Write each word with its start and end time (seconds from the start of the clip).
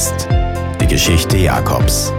Blessed. 0.00 0.28
Die 0.80 0.86
Geschichte 0.86 1.36
Jakobs. 1.36 2.10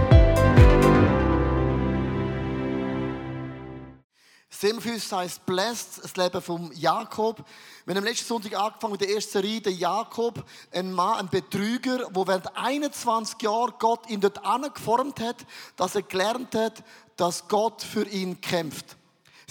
Uns 4.64 5.12
heißt 5.12 5.46
Blessed, 5.48 6.04
das 6.04 6.16
Leben 6.16 6.42
von 6.44 6.72
Jakob. 6.76 7.44
Wir 7.86 7.96
haben 7.96 8.04
am 8.04 8.04
letzten 8.04 8.28
Sonntag 8.28 8.54
angefangen 8.56 8.92
mit 8.92 9.02
der 9.02 9.10
ersten 9.10 9.32
Serie, 9.32 9.62
der 9.62 9.74
Jakob, 9.74 10.44
ein 10.72 10.94
Mann, 10.94 11.22
ein 11.22 11.30
Betrüger, 11.30 12.10
der 12.12 12.28
während 12.28 12.56
21 12.56 13.42
Jahren 13.42 13.74
Gott 13.80 14.08
ihn 14.12 14.22
dort 14.22 14.46
angeformt 14.46 15.20
hat, 15.20 15.38
dass 15.76 15.96
er 15.96 16.04
gelernt 16.04 16.54
hat, 16.54 16.84
dass 17.16 17.48
Gott 17.48 17.82
für 17.82 18.08
ihn 18.08 18.40
kämpft. 18.42 18.96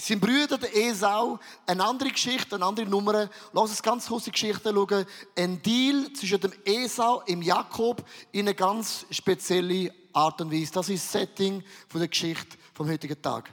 Sein 0.03 0.19
Brüder, 0.19 0.57
der 0.57 0.75
Esau, 0.75 1.37
eine 1.67 1.85
andere 1.85 2.09
Geschichte, 2.09 2.55
eine 2.55 2.65
andere 2.65 2.87
Nummer. 2.87 3.29
Lass 3.53 3.69
uns 3.69 3.83
ganz 3.83 4.07
kurz 4.07 4.23
die 4.23 4.31
Geschichte 4.31 4.73
schauen. 4.73 5.05
Ein 5.37 5.61
Deal 5.61 6.11
zwischen 6.13 6.39
dem 6.39 6.51
Esau 6.65 7.21
und 7.27 7.43
Jakob 7.43 8.03
in 8.31 8.47
eine 8.47 8.55
ganz 8.55 9.05
spezielle 9.11 9.93
Art 10.11 10.41
und 10.41 10.51
Weise. 10.51 10.71
Das 10.71 10.89
ist 10.89 11.05
das 11.05 11.11
Setting 11.11 11.63
der 11.93 12.07
Geschichte 12.07 12.57
vom 12.73 12.89
heutigen 12.89 13.21
Tag. 13.21 13.51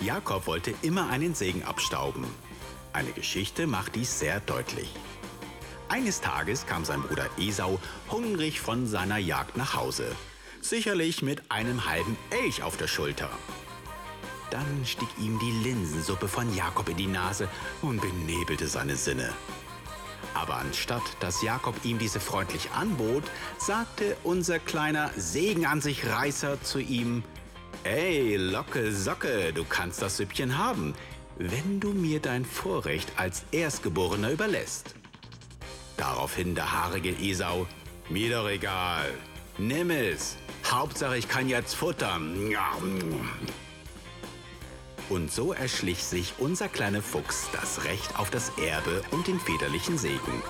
Jakob 0.00 0.46
wollte 0.46 0.72
immer 0.82 1.08
einen 1.08 1.34
Segen 1.34 1.64
abstauben. 1.64 2.24
Eine 2.96 3.12
Geschichte 3.12 3.66
macht 3.66 3.94
dies 3.94 4.18
sehr 4.18 4.40
deutlich. 4.40 4.88
Eines 5.90 6.22
Tages 6.22 6.64
kam 6.64 6.86
sein 6.86 7.02
Bruder 7.02 7.28
Esau 7.36 7.78
hungrig 8.10 8.58
von 8.58 8.86
seiner 8.86 9.18
Jagd 9.18 9.58
nach 9.58 9.74
Hause. 9.74 10.06
Sicherlich 10.62 11.20
mit 11.20 11.50
einem 11.50 11.90
halben 11.90 12.16
Elch 12.30 12.62
auf 12.62 12.78
der 12.78 12.86
Schulter. 12.86 13.28
Dann 14.50 14.86
stieg 14.86 15.10
ihm 15.18 15.38
die 15.38 15.68
Linsensuppe 15.68 16.26
von 16.26 16.56
Jakob 16.56 16.88
in 16.88 16.96
die 16.96 17.06
Nase 17.06 17.50
und 17.82 18.00
benebelte 18.00 18.66
seine 18.66 18.96
Sinne. 18.96 19.30
Aber 20.32 20.54
anstatt 20.54 21.04
dass 21.20 21.42
Jakob 21.42 21.74
ihm 21.84 21.98
diese 21.98 22.18
freundlich 22.18 22.70
anbot, 22.70 23.24
sagte 23.58 24.16
unser 24.24 24.58
kleiner 24.58 25.10
Segen 25.18 25.66
an 25.66 25.82
sich 25.82 26.06
Reißer 26.06 26.62
zu 26.62 26.78
ihm, 26.78 27.24
Ey, 27.84 28.36
Locke, 28.36 28.90
Socke, 28.90 29.52
du 29.52 29.64
kannst 29.64 30.00
das 30.00 30.16
Süppchen 30.16 30.56
haben, 30.56 30.94
wenn 31.38 31.80
du 31.80 31.92
mir 31.92 32.20
dein 32.20 32.44
Vorrecht 32.44 33.12
als 33.16 33.44
Erstgeborener 33.52 34.30
überlässt. 34.30 34.94
Daraufhin 35.96 36.54
der 36.54 36.72
haarige 36.72 37.10
Esau, 37.10 37.66
mir 38.08 38.36
doch 38.36 38.48
egal, 38.48 39.12
nimm 39.58 39.90
es, 39.90 40.36
Hauptsache 40.64 41.16
ich 41.16 41.28
kann 41.28 41.48
jetzt 41.48 41.74
futtern. 41.74 42.54
Und 45.08 45.32
so 45.32 45.52
erschlich 45.52 46.02
sich 46.02 46.34
unser 46.38 46.68
kleiner 46.68 47.02
Fuchs 47.02 47.48
das 47.52 47.84
Recht 47.84 48.18
auf 48.18 48.30
das 48.30 48.50
Erbe 48.58 49.02
und 49.12 49.26
den 49.26 49.38
väterlichen 49.38 49.98
Segen. 49.98 50.42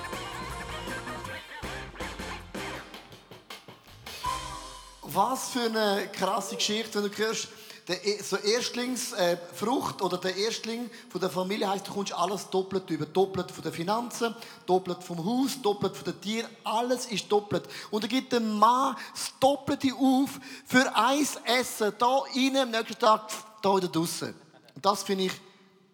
Was 5.03 5.51
für 5.51 5.61
eine 5.61 6.09
krasse 6.13 6.57
Geschichte, 6.57 7.03
wenn 7.03 7.11
du 7.11 7.17
hörst, 7.17 7.49
der 7.89 8.05
e- 8.05 8.21
so 8.23 8.37
Erstlingsfrucht 8.37 10.03
oder 10.03 10.19
der 10.19 10.37
Erstling 10.37 10.91
von 11.09 11.21
der 11.21 11.31
Familie 11.31 11.69
heißt, 11.69 11.87
du 11.87 11.93
kommst 11.93 12.13
alles 12.13 12.51
doppelt 12.51 12.91
über. 12.91 13.07
Doppelt 13.07 13.51
von 13.51 13.63
den 13.63 13.73
Finanzen, 13.73 14.35
doppelt 14.67 15.03
vom 15.03 15.25
Haus, 15.25 15.61
doppelt 15.63 15.97
von 15.97 16.05
den 16.05 16.21
Tieren, 16.21 16.51
alles 16.65 17.07
ist 17.07 17.31
doppelt. 17.31 17.69
Und 17.91 18.03
er 18.03 18.09
gibt 18.09 18.33
dem 18.33 18.59
Mann 18.59 18.97
das 19.13 19.33
Doppelte 19.39 19.95
auf 19.95 20.41
für 20.67 20.95
eins 20.97 21.39
Essen, 21.45 21.93
da 21.99 22.19
rein, 22.19 22.57
am 22.57 22.71
nächsten 22.71 22.99
Tag 22.99 23.31
da 23.63 23.77
wieder 23.77 23.89
draußen. 23.89 24.35
Und 24.75 24.85
das 24.85 25.03
finde 25.05 25.25
ich 25.25 25.33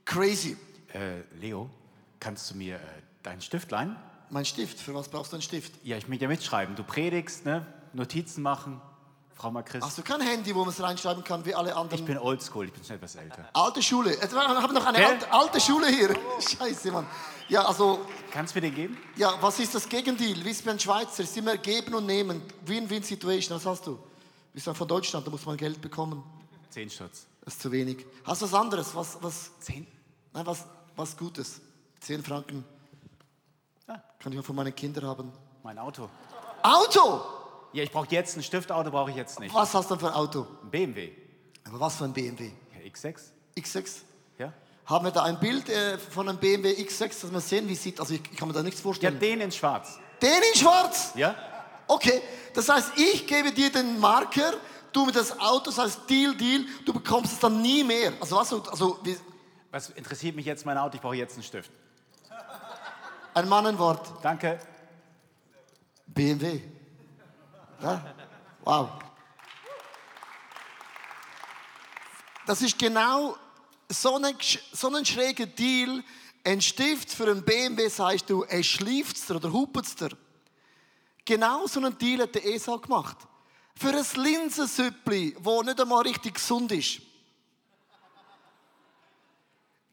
crazy. 0.04 0.56
Äh, 0.92 1.20
Leo, 1.38 1.68
kannst 2.20 2.50
du 2.50 2.54
mir 2.56 2.76
äh, 2.76 2.80
deinen 3.22 3.40
Stift 3.42 3.70
leihen? 3.70 3.96
Mein 4.30 4.46
Stift, 4.46 4.80
für 4.80 4.94
was 4.94 5.08
brauchst 5.08 5.32
du 5.32 5.36
einen 5.36 5.42
Stift? 5.42 5.74
Ja, 5.84 5.98
ich 5.98 6.08
möchte 6.08 6.24
ja 6.24 6.28
mitschreiben. 6.28 6.74
Du 6.74 6.84
predigst, 6.84 7.44
ne? 7.44 7.66
Notizen 7.92 8.40
machen. 8.40 8.80
Frau 9.34 9.50
mal 9.50 9.62
Chris. 9.62 9.82
Hast 9.82 9.98
du 9.98 10.02
kein 10.02 10.20
Handy, 10.20 10.54
wo 10.54 10.60
man 10.60 10.68
es 10.68 10.80
reinschreiben 10.80 11.24
kann, 11.24 11.44
wie 11.44 11.54
alle 11.54 11.74
anderen? 11.74 11.98
Ich 12.00 12.04
bin 12.06 12.18
oldschool, 12.18 12.66
ich 12.66 12.72
bin 12.72 12.84
schon 12.84 12.96
etwas 12.96 13.16
älter. 13.16 13.48
Alte 13.52 13.82
Schule. 13.82 14.10
Jetzt 14.10 14.34
haben 14.34 14.54
wir 14.54 14.72
noch 14.80 14.86
eine 14.86 14.98
Gell? 14.98 15.06
alte, 15.06 15.32
alte 15.32 15.60
Schule 15.60 15.88
hier. 15.88 16.14
Scheiße, 16.40 16.92
Mann. 16.92 17.06
Ja, 17.48 17.64
also, 17.64 18.00
Kannst 18.30 18.54
du 18.54 18.58
mir 18.60 18.62
den 18.68 18.74
geben? 18.74 18.98
ja, 19.16 19.34
was 19.40 19.58
ist 19.58 19.74
das 19.74 19.88
Gegenteil? 19.88 20.36
Wie 20.44 20.50
ist 20.50 20.66
ein 20.68 20.78
Schweizer? 20.78 21.22
Es 21.24 21.30
ist 21.30 21.36
immer 21.36 21.56
geben 21.56 21.94
und 21.94 22.06
nehmen. 22.06 22.40
Win-win-Situation. 22.66 23.56
Was 23.56 23.66
hast 23.66 23.86
du? 23.86 23.92
Du 23.92 24.00
bist 24.54 24.66
dann 24.66 24.74
von 24.74 24.86
Deutschland, 24.86 25.26
da 25.26 25.30
muss 25.30 25.44
man 25.44 25.56
Geld 25.56 25.80
bekommen. 25.80 26.22
Zehn 26.70 26.88
Stutz. 26.88 27.26
Das 27.44 27.54
ist 27.54 27.62
zu 27.62 27.72
wenig. 27.72 28.06
Hast 28.24 28.42
du 28.42 28.46
was 28.46 28.54
anderes? 28.54 28.94
Was, 28.94 29.18
was, 29.20 29.50
Zehn? 29.60 29.86
nein, 30.32 30.46
was, 30.46 30.64
was 30.94 31.16
Gutes? 31.16 31.60
Zehn 32.00 32.22
Franken 32.22 32.64
Ah, 33.88 33.98
kann 34.20 34.32
ich 34.32 34.38
auch 34.38 34.44
von 34.44 34.54
meinen 34.56 34.74
Kindern 34.74 35.06
haben. 35.06 35.32
mein 35.64 35.78
Auto. 35.78 36.08
Auto! 36.62 37.20
Ja, 37.72 37.82
ich 37.82 37.90
brauche 37.90 38.06
jetzt 38.10 38.36
ein 38.36 38.42
Stiftauto, 38.42 38.90
brauche 38.90 39.10
ich 39.10 39.16
jetzt 39.16 39.40
nicht. 39.40 39.54
Was 39.54 39.72
hast 39.74 39.90
du 39.90 39.94
denn 39.94 40.00
für 40.00 40.08
ein 40.08 40.14
Auto? 40.14 40.46
Ein 40.62 40.70
BMW. 40.70 41.10
Aber 41.66 41.80
was 41.80 41.96
für 41.96 42.04
ein 42.04 42.12
BMW? 42.12 42.50
Ja, 42.72 42.90
X6? 42.90 43.16
X6? 43.56 44.00
Ja? 44.38 44.52
Haben 44.86 45.04
wir 45.06 45.10
da 45.12 45.22
ein 45.22 45.38
Bild 45.40 45.68
äh, 45.68 45.96
von 45.98 46.28
einem 46.28 46.38
BMW 46.38 46.70
X6, 46.72 47.22
dass 47.22 47.32
wir 47.32 47.40
sehen, 47.40 47.68
wie 47.68 47.72
es 47.72 47.82
sieht? 47.82 47.98
Also 48.00 48.14
ich, 48.14 48.20
ich 48.30 48.36
kann 48.36 48.48
mir 48.48 48.54
da 48.54 48.62
nichts 48.62 48.80
Ja, 48.80 48.82
vorstellen. 48.84 49.18
den 49.18 49.40
in 49.40 49.52
schwarz. 49.52 49.98
Den 50.20 50.42
in 50.52 50.58
schwarz? 50.58 51.12
Ja? 51.14 51.34
Okay, 51.86 52.20
das 52.54 52.68
heißt, 52.68 52.92
ich 52.96 53.26
gebe 53.26 53.52
dir 53.52 53.70
den 53.72 53.98
Marker, 53.98 54.54
du 54.92 55.06
mir 55.06 55.12
das 55.12 55.38
Auto, 55.40 55.66
das 55.66 55.78
heißt 55.78 56.00
Deal, 56.10 56.34
Deal, 56.36 56.64
du 56.84 56.92
bekommst 56.92 57.32
es 57.32 57.38
dann 57.38 57.62
nie 57.62 57.82
mehr. 57.84 58.12
Also 58.20 58.36
was, 58.36 58.52
also 58.52 58.98
wie, 59.02 59.16
Was 59.70 59.88
interessiert 59.90 60.36
mich 60.36 60.46
jetzt 60.46 60.66
mein 60.66 60.76
Auto? 60.78 60.96
Ich 60.96 61.00
brauche 61.00 61.16
jetzt 61.16 61.34
einen 61.34 61.42
Stift. 61.42 61.70
ein 63.34 63.48
Mann, 63.48 63.66
ein 63.66 63.78
Wort. 63.78 64.12
Danke. 64.22 64.58
BMW. 66.06 66.60
Ja? 67.82 68.14
Wow. 68.64 68.90
Das 72.46 72.62
ist 72.62 72.78
genau 72.78 73.36
so 73.88 74.16
ein, 74.16 74.36
so 74.72 74.88
ein 74.88 75.04
schräger 75.04 75.46
Deal. 75.46 76.02
Ein 76.44 76.60
Stift 76.60 77.10
für 77.10 77.30
einen 77.30 77.44
BMW, 77.44 77.88
sagst 77.88 78.28
du, 78.28 78.42
er 78.42 78.62
schleift 78.62 79.28
dir 79.28 79.36
oder 79.36 79.52
hupet 79.52 80.00
dir. 80.00 80.10
Genau 81.24 81.66
so 81.66 81.78
einen 81.78 81.96
Deal 81.96 82.22
hat 82.22 82.34
der 82.34 82.44
Esau 82.44 82.78
gemacht. 82.78 83.16
Für 83.76 83.90
ein 83.90 84.22
Linsensüppli, 84.22 85.36
das 85.40 85.64
nicht 85.64 85.80
einmal 85.80 86.02
richtig 86.02 86.34
gesund 86.34 86.72
ist. 86.72 87.00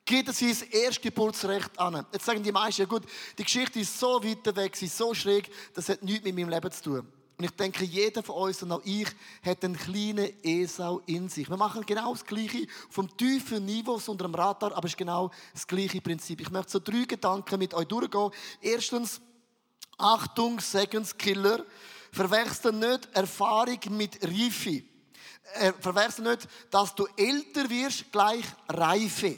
Geht 0.05 0.27
er 0.27 0.33
sein 0.33 0.55
Erstgeburtsrecht 0.71 1.77
an. 1.77 2.03
Jetzt 2.11 2.25
sagen 2.25 2.41
die 2.41 2.51
meisten, 2.51 2.81
ja 2.81 2.87
gut, 2.87 3.03
die 3.37 3.43
Geschichte 3.43 3.79
ist 3.79 3.99
so 3.99 4.23
weit 4.23 4.55
weg, 4.55 4.75
sie 4.75 4.87
ist 4.87 4.97
so 4.97 5.13
schräg, 5.13 5.51
das 5.75 5.87
hat 5.87 6.01
nichts 6.01 6.23
mit 6.23 6.35
meinem 6.35 6.49
Leben 6.49 6.71
zu 6.71 6.83
tun. 6.83 7.18
Und 7.39 7.45
ich 7.45 7.51
denke, 7.51 7.85
jeder 7.85 8.21
von 8.21 8.35
uns 8.35 8.61
und 8.63 8.71
auch 8.73 8.81
ich 8.83 9.07
hat 9.45 9.63
einen 9.63 9.77
kleinen 9.77 10.29
Esau 10.43 11.01
in 11.05 11.29
sich. 11.29 11.49
Wir 11.49 11.55
machen 11.55 11.85
genau 11.85 12.11
das 12.11 12.25
Gleiche 12.25 12.67
vom 12.89 13.15
tiefen 13.15 13.63
Niveau 13.63 13.93
unter 13.93 14.25
dem 14.25 14.35
Radar, 14.35 14.73
aber 14.75 14.85
es 14.85 14.91
ist 14.91 14.97
genau 14.97 15.31
das 15.53 15.65
gleiche 15.65 16.01
Prinzip. 16.01 16.41
Ich 16.41 16.51
möchte 16.51 16.71
so 16.71 16.79
drei 16.79 17.05
Gedanken 17.05 17.57
mit 17.57 17.73
euch 17.73 17.87
durchgehen. 17.87 18.31
Erstens, 18.59 19.21
Achtung, 19.97 20.59
Segenskiller. 20.59 21.63
Verwechsel 22.11 22.73
nicht 22.73 23.07
Erfahrung 23.13 23.79
mit 23.91 24.21
Reife. 24.21 24.83
Äh, 25.53 25.71
Verwechsel 25.79 26.29
nicht, 26.29 26.45
dass 26.69 26.93
du 26.93 27.07
älter 27.15 27.69
wirst, 27.69 28.11
gleich 28.11 28.43
Reife. 28.67 29.37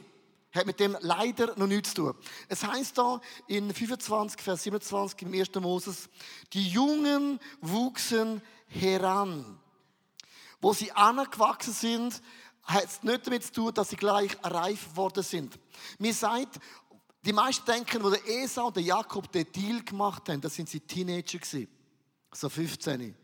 Hat 0.53 0.65
mit 0.65 0.79
dem 0.79 0.97
leider 0.99 1.55
noch 1.57 1.67
nichts 1.67 1.93
zu 1.93 2.11
tun. 2.11 2.15
Es 2.49 2.63
heißt 2.63 2.97
da 2.97 3.21
in 3.47 3.73
25, 3.73 4.41
Vers 4.41 4.63
27 4.63 5.21
im 5.21 5.33
1. 5.33 5.55
Moses, 5.55 6.09
die 6.51 6.67
Jungen 6.67 7.39
wuchsen 7.61 8.41
heran. 8.67 9.59
Wo 10.59 10.73
sie 10.73 10.91
angewachsen 10.91 11.73
sind, 11.73 12.21
hat 12.63 12.85
es 12.85 13.01
nicht 13.01 13.25
damit 13.25 13.45
zu 13.45 13.53
tun, 13.53 13.73
dass 13.73 13.89
sie 13.89 13.95
gleich 13.95 14.37
reif 14.43 14.89
geworden 14.89 15.23
sind. 15.23 15.57
Mir 15.97 16.13
sagt, 16.13 16.59
die 17.23 17.33
meisten 17.33 17.65
denken, 17.65 18.03
wo 18.03 18.09
der 18.09 18.27
Esau 18.27 18.67
und 18.67 18.75
der 18.75 18.83
Jakob 18.83 19.31
den 19.31 19.51
Deal 19.51 19.83
gemacht 19.83 20.27
haben, 20.29 20.41
das 20.41 20.55
sind 20.55 20.69
sie 20.69 20.79
Teenager 20.79 21.39
gewesen. 21.39 21.67
So 22.33 22.49
15, 22.49 23.15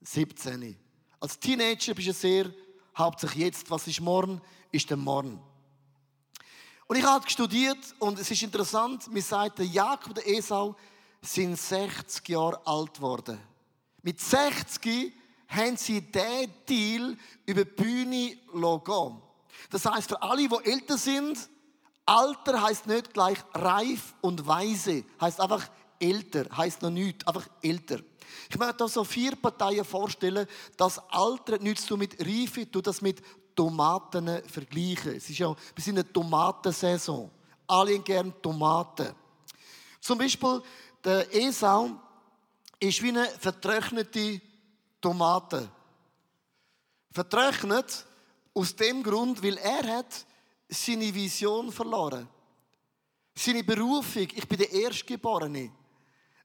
17. 0.00 0.78
Als 1.20 1.38
Teenager 1.38 1.94
bist 1.94 2.08
du 2.08 2.12
sehr, 2.12 2.50
hauptsächlich 2.96 3.44
jetzt, 3.44 3.70
was 3.70 3.86
ist 3.86 4.00
morgen, 4.00 4.40
ist 4.72 4.90
der 4.90 4.96
Morgen. 4.96 5.40
Und 6.86 6.96
ich 6.96 7.04
habe 7.04 7.28
studiert 7.30 7.78
und 7.98 8.18
es 8.18 8.30
ist 8.30 8.42
interessant, 8.42 9.10
mir 9.10 9.22
sagt, 9.22 9.58
der 9.58 9.66
Jakob 9.66 10.08
und 10.08 10.16
der 10.18 10.28
Esau 10.28 10.76
sind 11.22 11.58
60 11.58 12.28
Jahre 12.28 12.60
alt 12.66 12.94
geworden. 12.94 13.40
Mit 14.02 14.20
60 14.20 15.12
haben 15.48 15.76
sie 15.76 16.00
diesen 16.02 16.52
Deal 16.68 17.16
über 17.46 17.64
die 17.64 17.70
Bühne 17.70 18.36
gehen. 18.52 19.22
Das 19.70 19.86
heißt, 19.86 20.08
für 20.08 20.22
alle, 20.22 20.46
die 20.46 20.70
älter 20.70 20.98
sind, 20.98 21.48
Alter 22.04 22.60
heißt 22.60 22.86
nicht 22.86 23.14
gleich 23.14 23.38
reif 23.54 24.14
und 24.20 24.46
weise, 24.46 25.04
heißt 25.20 25.40
einfach 25.40 25.66
älter, 25.98 26.44
heißt 26.54 26.82
noch 26.82 26.90
nichts, 26.90 27.26
einfach 27.26 27.48
älter. 27.62 28.00
Ich 28.50 28.58
möchte 28.58 28.76
da 28.76 28.88
so 28.88 29.04
vier 29.04 29.36
Parteien 29.36 29.84
vorstellen, 29.84 30.46
das 30.76 30.98
Alter 31.10 31.58
zu 31.76 31.96
mit 31.96 32.20
Reife, 32.20 32.66
du 32.66 32.82
das 32.82 33.00
mit 33.00 33.22
Tomaten 33.54 34.42
vergleichen. 34.48 35.14
Es 35.16 35.28
ist 35.30 35.38
ja, 35.38 35.48
wir 35.48 35.84
sind 35.84 35.96
in 35.96 36.02
der 36.02 36.12
Tomatensaison. 36.12 37.30
Alle 37.66 37.98
gerne 38.00 38.32
Tomaten. 38.40 39.14
Zum 40.00 40.18
Beispiel, 40.18 40.62
der 41.02 41.34
Esau 41.34 41.90
ist 42.78 43.02
wie 43.02 43.08
eine 43.08 43.26
vertrocknete 43.26 44.40
Tomate. 45.00 45.70
Vertrocknet 47.10 48.04
aus 48.52 48.74
dem 48.76 49.02
Grund, 49.02 49.42
weil 49.42 49.56
er 49.58 49.98
hat 49.98 50.26
seine 50.68 51.14
Vision 51.14 51.70
verloren. 51.72 52.28
Seine 53.34 53.64
Berufung. 53.64 54.28
Ich 54.34 54.48
bin 54.48 54.58
der 54.58 54.72
Erstgeborene. 54.72 55.70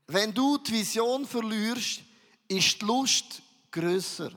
Wenn 0.07 0.33
du 0.33 0.57
die 0.57 0.71
Vision 0.71 1.25
verlierst, 1.25 2.01
ist 2.47 2.81
die 2.81 2.85
Lust 2.85 3.41
grösser. 3.69 4.31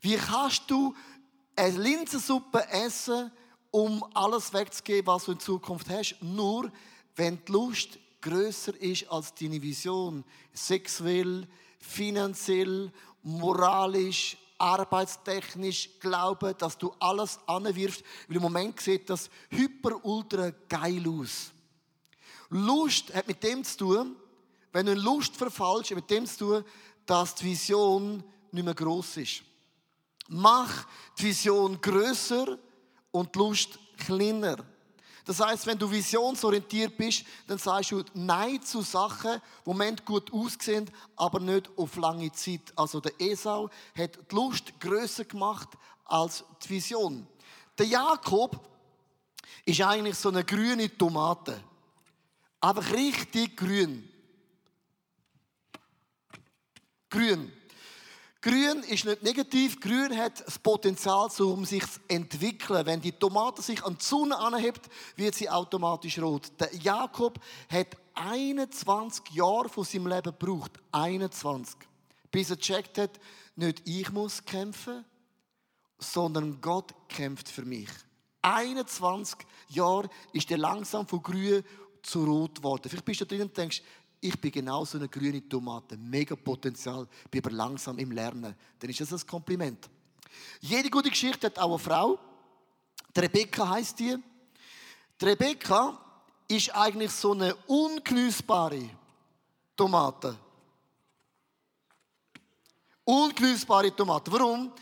Wie 0.00 0.16
kannst 0.16 0.70
du 0.70 0.94
eine 1.56 1.78
Linsensuppe 1.78 2.66
essen, 2.70 3.30
um 3.70 4.04
alles 4.14 4.52
wegzugeben, 4.52 5.06
was 5.06 5.24
du 5.24 5.32
in 5.32 5.40
Zukunft 5.40 5.88
hast? 5.88 6.16
Nur, 6.20 6.70
wenn 7.16 7.44
die 7.44 7.52
Lust 7.52 7.98
grösser 8.20 8.80
ist 8.80 9.08
als 9.10 9.34
deine 9.34 9.60
Vision. 9.60 10.24
Sexuell, 10.52 11.46
finanziell, 11.78 12.90
moralisch, 13.22 14.36
arbeitstechnisch 14.58 15.90
glauben, 16.00 16.54
dass 16.58 16.78
du 16.78 16.92
alles 16.98 17.38
anwirfst, 17.46 18.02
weil 18.28 18.36
im 18.36 18.42
Moment 18.42 18.80
sieht 18.80 19.10
das 19.10 19.28
hyper 19.50 20.04
ultra 20.04 20.50
geil 20.68 21.04
aus. 21.08 21.52
Lust 22.50 23.12
hat 23.12 23.26
mit 23.26 23.42
dem 23.42 23.64
zu 23.64 23.78
tun, 23.78 24.16
wenn 24.72 24.86
du 24.86 24.92
in 24.92 24.98
Lust 24.98 25.36
verfallst, 25.36 25.90
hat 25.90 25.96
mit 25.96 26.10
dem 26.10 26.26
zu 26.26 26.38
tun, 26.38 26.64
dass 27.04 27.34
die 27.34 27.46
Vision 27.46 28.22
nicht 28.52 28.64
mehr 28.64 28.74
groß 28.74 29.18
ist. 29.18 29.42
Mach 30.28 30.86
die 31.18 31.24
Vision 31.24 31.80
größer 31.80 32.58
und 33.10 33.34
die 33.34 33.38
Lust 33.38 33.78
kleiner. 33.96 34.56
Das 35.24 35.40
heißt, 35.40 35.66
wenn 35.66 35.78
du 35.78 35.90
visionsorientiert 35.90 36.96
bist, 36.98 37.24
dann 37.46 37.56
sagst 37.56 37.92
du 37.92 38.04
Nein 38.12 38.60
zu 38.62 38.82
Sachen, 38.82 39.32
die 39.32 39.36
im 39.36 39.42
Moment 39.64 40.04
gut 40.04 40.30
aussehen, 40.32 40.90
aber 41.16 41.40
nicht 41.40 41.70
auf 41.76 41.96
lange 41.96 42.30
Zeit. 42.32 42.72
Also 42.76 43.00
der 43.00 43.12
Esau 43.18 43.70
hat 43.96 44.18
die 44.30 44.34
Lust 44.34 44.78
größer 44.80 45.24
gemacht 45.24 45.68
als 46.04 46.44
die 46.62 46.70
Vision. 46.70 47.26
Der 47.78 47.86
Jakob 47.86 48.60
ist 49.64 49.80
eigentlich 49.80 50.18
so 50.18 50.28
eine 50.28 50.44
grüne 50.44 50.94
Tomate. 50.96 51.58
Einfach 52.60 52.92
richtig 52.92 53.56
grün. 53.56 54.08
Grün. 57.08 57.52
Grün 58.44 58.82
ist 58.82 59.06
nicht 59.06 59.22
negativ. 59.22 59.80
Grün 59.80 60.14
hat 60.14 60.46
das 60.46 60.58
Potenzial, 60.58 61.30
um 61.38 61.64
sich 61.64 61.82
zu 61.90 61.98
entwickeln. 62.08 62.84
Wenn 62.84 63.00
die 63.00 63.12
Tomate 63.12 63.62
sich 63.62 63.82
an 63.82 63.96
die 63.98 64.04
Sonne 64.04 64.36
anhebt, 64.36 64.82
wird 65.16 65.34
sie 65.34 65.48
automatisch 65.48 66.18
rot. 66.18 66.52
Der 66.60 66.74
Jakob 66.74 67.40
hat 67.70 67.96
21 68.12 69.30
Jahre 69.30 69.70
von 69.70 69.84
seinem 69.84 70.08
Leben 70.08 70.36
gebraucht. 70.38 70.72
21. 70.92 71.74
Bis 72.30 72.50
er 72.50 72.56
gecheckt 72.56 72.98
hat, 72.98 73.18
nicht 73.56 73.80
ich 73.86 74.12
muss 74.12 74.44
kämpfen, 74.44 75.06
sondern 75.98 76.60
Gott 76.60 76.92
kämpft 77.08 77.48
für 77.48 77.64
mich. 77.64 77.88
21 78.42 79.38
Jahre 79.68 80.10
ist 80.34 80.50
er 80.50 80.58
langsam 80.58 81.06
von 81.06 81.22
grün 81.22 81.64
zu 82.02 82.22
rot 82.26 82.56
geworden. 82.56 82.90
Vielleicht 82.90 83.06
bist 83.06 83.22
du 83.22 83.24
drin 83.24 83.40
und 83.40 83.56
denkst, 83.56 83.80
ich 84.24 84.40
bin 84.40 84.50
genau 84.50 84.86
so 84.86 84.96
eine 84.96 85.06
grüne 85.06 85.46
Tomate, 85.46 85.98
mega 85.98 86.34
Potenzial, 86.34 87.06
bin 87.30 87.44
aber 87.44 87.54
langsam 87.54 87.98
im 87.98 88.10
Lernen. 88.10 88.54
Dann 88.78 88.90
ist 88.90 89.00
das 89.02 89.12
ein 89.12 89.26
Kompliment. 89.26 89.90
Jede 90.60 90.88
gute 90.88 91.10
Geschichte 91.10 91.46
hat 91.46 91.58
auch 91.58 91.68
eine 91.68 91.78
Frau. 91.78 92.18
Die 93.14 93.20
Rebecca 93.20 93.68
heißt 93.68 93.98
die. 93.98 94.16
Die 95.20 95.24
Rebecca 95.26 96.00
ist 96.48 96.74
eigentlich 96.74 97.10
so 97.10 97.32
eine 97.32 97.54
ungenießbare 97.66 98.88
Tomate. 99.76 100.38
Ungenießbare 103.04 103.94
Tomate. 103.94 104.32
Warum? 104.32 104.72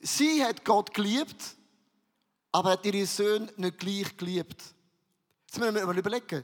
Sie 0.00 0.42
hat 0.42 0.64
Gott 0.64 0.94
geliebt, 0.94 1.56
aber 2.52 2.70
hat 2.70 2.86
ihre 2.86 3.04
Söhne 3.04 3.52
nicht 3.58 3.78
gleich 3.78 4.16
geliebt. 4.16 4.62
Jetzt 5.46 5.58
müssen 5.58 5.74
wir 5.74 5.84
mal 5.84 5.98
überlegen. 5.98 6.42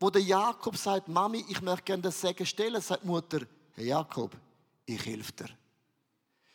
Wo 0.00 0.10
der 0.10 0.22
Jakob 0.22 0.76
sagt, 0.76 1.08
Mami, 1.08 1.44
ich 1.48 1.60
möchte 1.60 1.84
gerne 1.84 2.02
das 2.02 2.20
Segen 2.20 2.46
stellen, 2.46 2.80
sagt 2.80 3.04
Mutter, 3.04 3.40
Herr 3.74 3.84
Jakob, 3.84 4.36
ich 4.86 5.04
helfe 5.04 5.32
dir. 5.32 5.48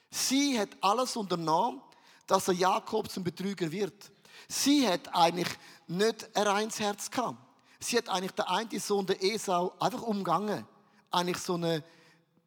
Sie 0.10 0.58
hat 0.60 0.70
alles 0.82 1.16
unternommen, 1.16 1.82
dass 2.28 2.48
er 2.48 2.54
Jakob 2.54 3.10
zum 3.10 3.24
Betrüger 3.24 3.72
wird. 3.72 4.12
Sie 4.48 4.88
hat 4.88 5.14
eigentlich 5.14 5.50
nicht 5.88 6.36
ein 6.36 6.48
reines 6.48 6.80
Herz 6.80 7.10
gehabt. 7.10 7.38
Sie 7.80 7.98
hat 7.98 8.08
eigentlich 8.08 8.32
den 8.32 8.46
einen 8.46 8.80
Sohn, 8.80 9.06
der 9.06 9.22
Esau, 9.22 9.74
einfach 9.80 10.02
umgangen. 10.04 10.66
Eigentlich 11.12 11.38
so 11.38 11.56
eine 11.56 11.84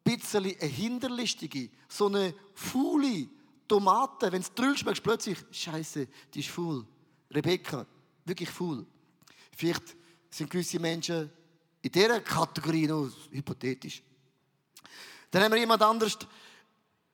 bisschen 0.03 0.45
eine 0.45 0.65
hinterlistige, 0.65 1.69
so 1.87 2.07
eine 2.07 2.33
faule 2.55 3.27
Tomate. 3.67 4.31
Wenn 4.31 4.41
es 4.41 4.53
drüllst, 4.53 4.83
merkst 4.83 5.05
du 5.05 5.09
plötzlich, 5.09 5.37
Scheiße, 5.51 6.07
die 6.33 6.39
ist 6.39 6.49
faul. 6.49 6.85
Rebecca, 7.29 7.85
wirklich 8.25 8.49
faul. 8.49 8.85
Vielleicht 9.55 9.95
sind 10.29 10.49
gewisse 10.49 10.79
Menschen 10.79 11.29
in 11.81 11.91
dieser 11.91 12.19
Kategorie 12.21 12.87
noch 12.87 13.09
hypothetisch. 13.31 14.03
Dann 15.31 15.43
haben 15.43 15.51
wir 15.51 15.59
jemand 15.59 15.81
anderes, 15.81 16.17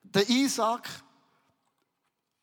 der 0.03 0.27
Isaac, 0.29 0.89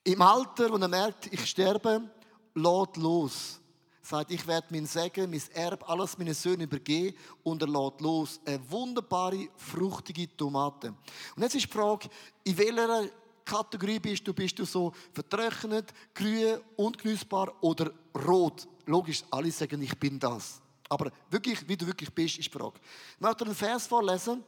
im 0.05 0.23
Alter, 0.23 0.71
wo 0.71 0.77
er 0.77 0.89
merkt, 0.89 1.33
ich 1.33 1.45
sterbe, 1.47 2.11
lädt 2.55 2.97
los. 2.97 3.61
Sagt, 4.03 4.33
ich 4.33 4.45
werde 4.47 4.67
mein 4.71 4.87
Segen, 4.87 5.31
mein 5.31 5.43
Erb, 5.53 5.89
alles 5.89 6.19
meinen 6.19 6.35
Söhnen 6.35 6.63
übergeben 6.63 7.17
und 7.45 7.63
er 7.63 7.69
lädt 7.69 8.01
los. 8.01 8.41
Eine 8.45 8.71
wunderbare, 8.71 9.49
fruchtige 9.57 10.37
Tomate. 10.37 10.95
Und 11.37 11.43
jetzt 11.43 11.55
ist 11.55 11.67
die 11.67 11.73
Frage, 11.73 12.09
in 12.43 12.59
welcher 12.59 13.09
Kategorie 13.51 13.99
bist 13.99 14.27
du? 14.29 14.33
Bist 14.33 14.57
du 14.61 14.65
so 14.65 14.93
vertrocknet, 15.13 15.93
grün, 16.15 16.61
ungenießbar 16.77 17.53
oder 17.61 17.91
rot? 18.15 18.69
Logisch, 18.87 19.25
alle 19.29 19.51
sagen, 19.51 19.83
ich 19.83 19.99
bin 19.99 20.21
das. 20.21 20.61
Aber 20.89 21.11
wirklich, 21.29 21.67
wie 21.69 21.77
du 21.77 21.85
wirklich 21.85 22.15
bist, 22.15 22.39
ist 22.39 22.47
die 22.47 22.57
Frage. 22.57 22.79
Ich 23.17 23.21
möchte 23.21 23.45
einen 23.45 23.57
Vers 23.57 23.89
vorlesen, 23.89 24.45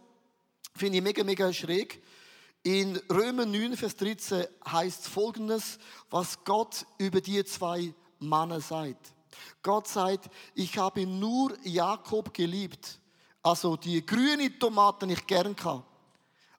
finde 0.76 0.98
ich 0.98 1.02
mega, 1.02 1.24
mega 1.24 1.52
schräg. 1.52 2.00
In 2.62 2.96
Römer 3.10 3.44
9, 3.44 3.76
Vers 3.76 3.96
13 3.96 4.44
heißt 4.70 5.08
folgendes, 5.08 5.80
was 6.08 6.44
Gott 6.44 6.86
über 6.98 7.20
die 7.20 7.44
zwei 7.44 7.92
Männer 8.20 8.60
sagt. 8.60 9.12
Gott 9.64 9.88
sagt, 9.88 10.30
ich 10.54 10.78
habe 10.78 11.04
nur 11.08 11.56
Jakob 11.64 12.32
geliebt, 12.32 13.00
also 13.42 13.76
die 13.76 14.06
grüne 14.06 14.56
Tomaten 14.60 15.08
nicht 15.08 15.26
gern 15.26 15.56
kann. 15.56 15.82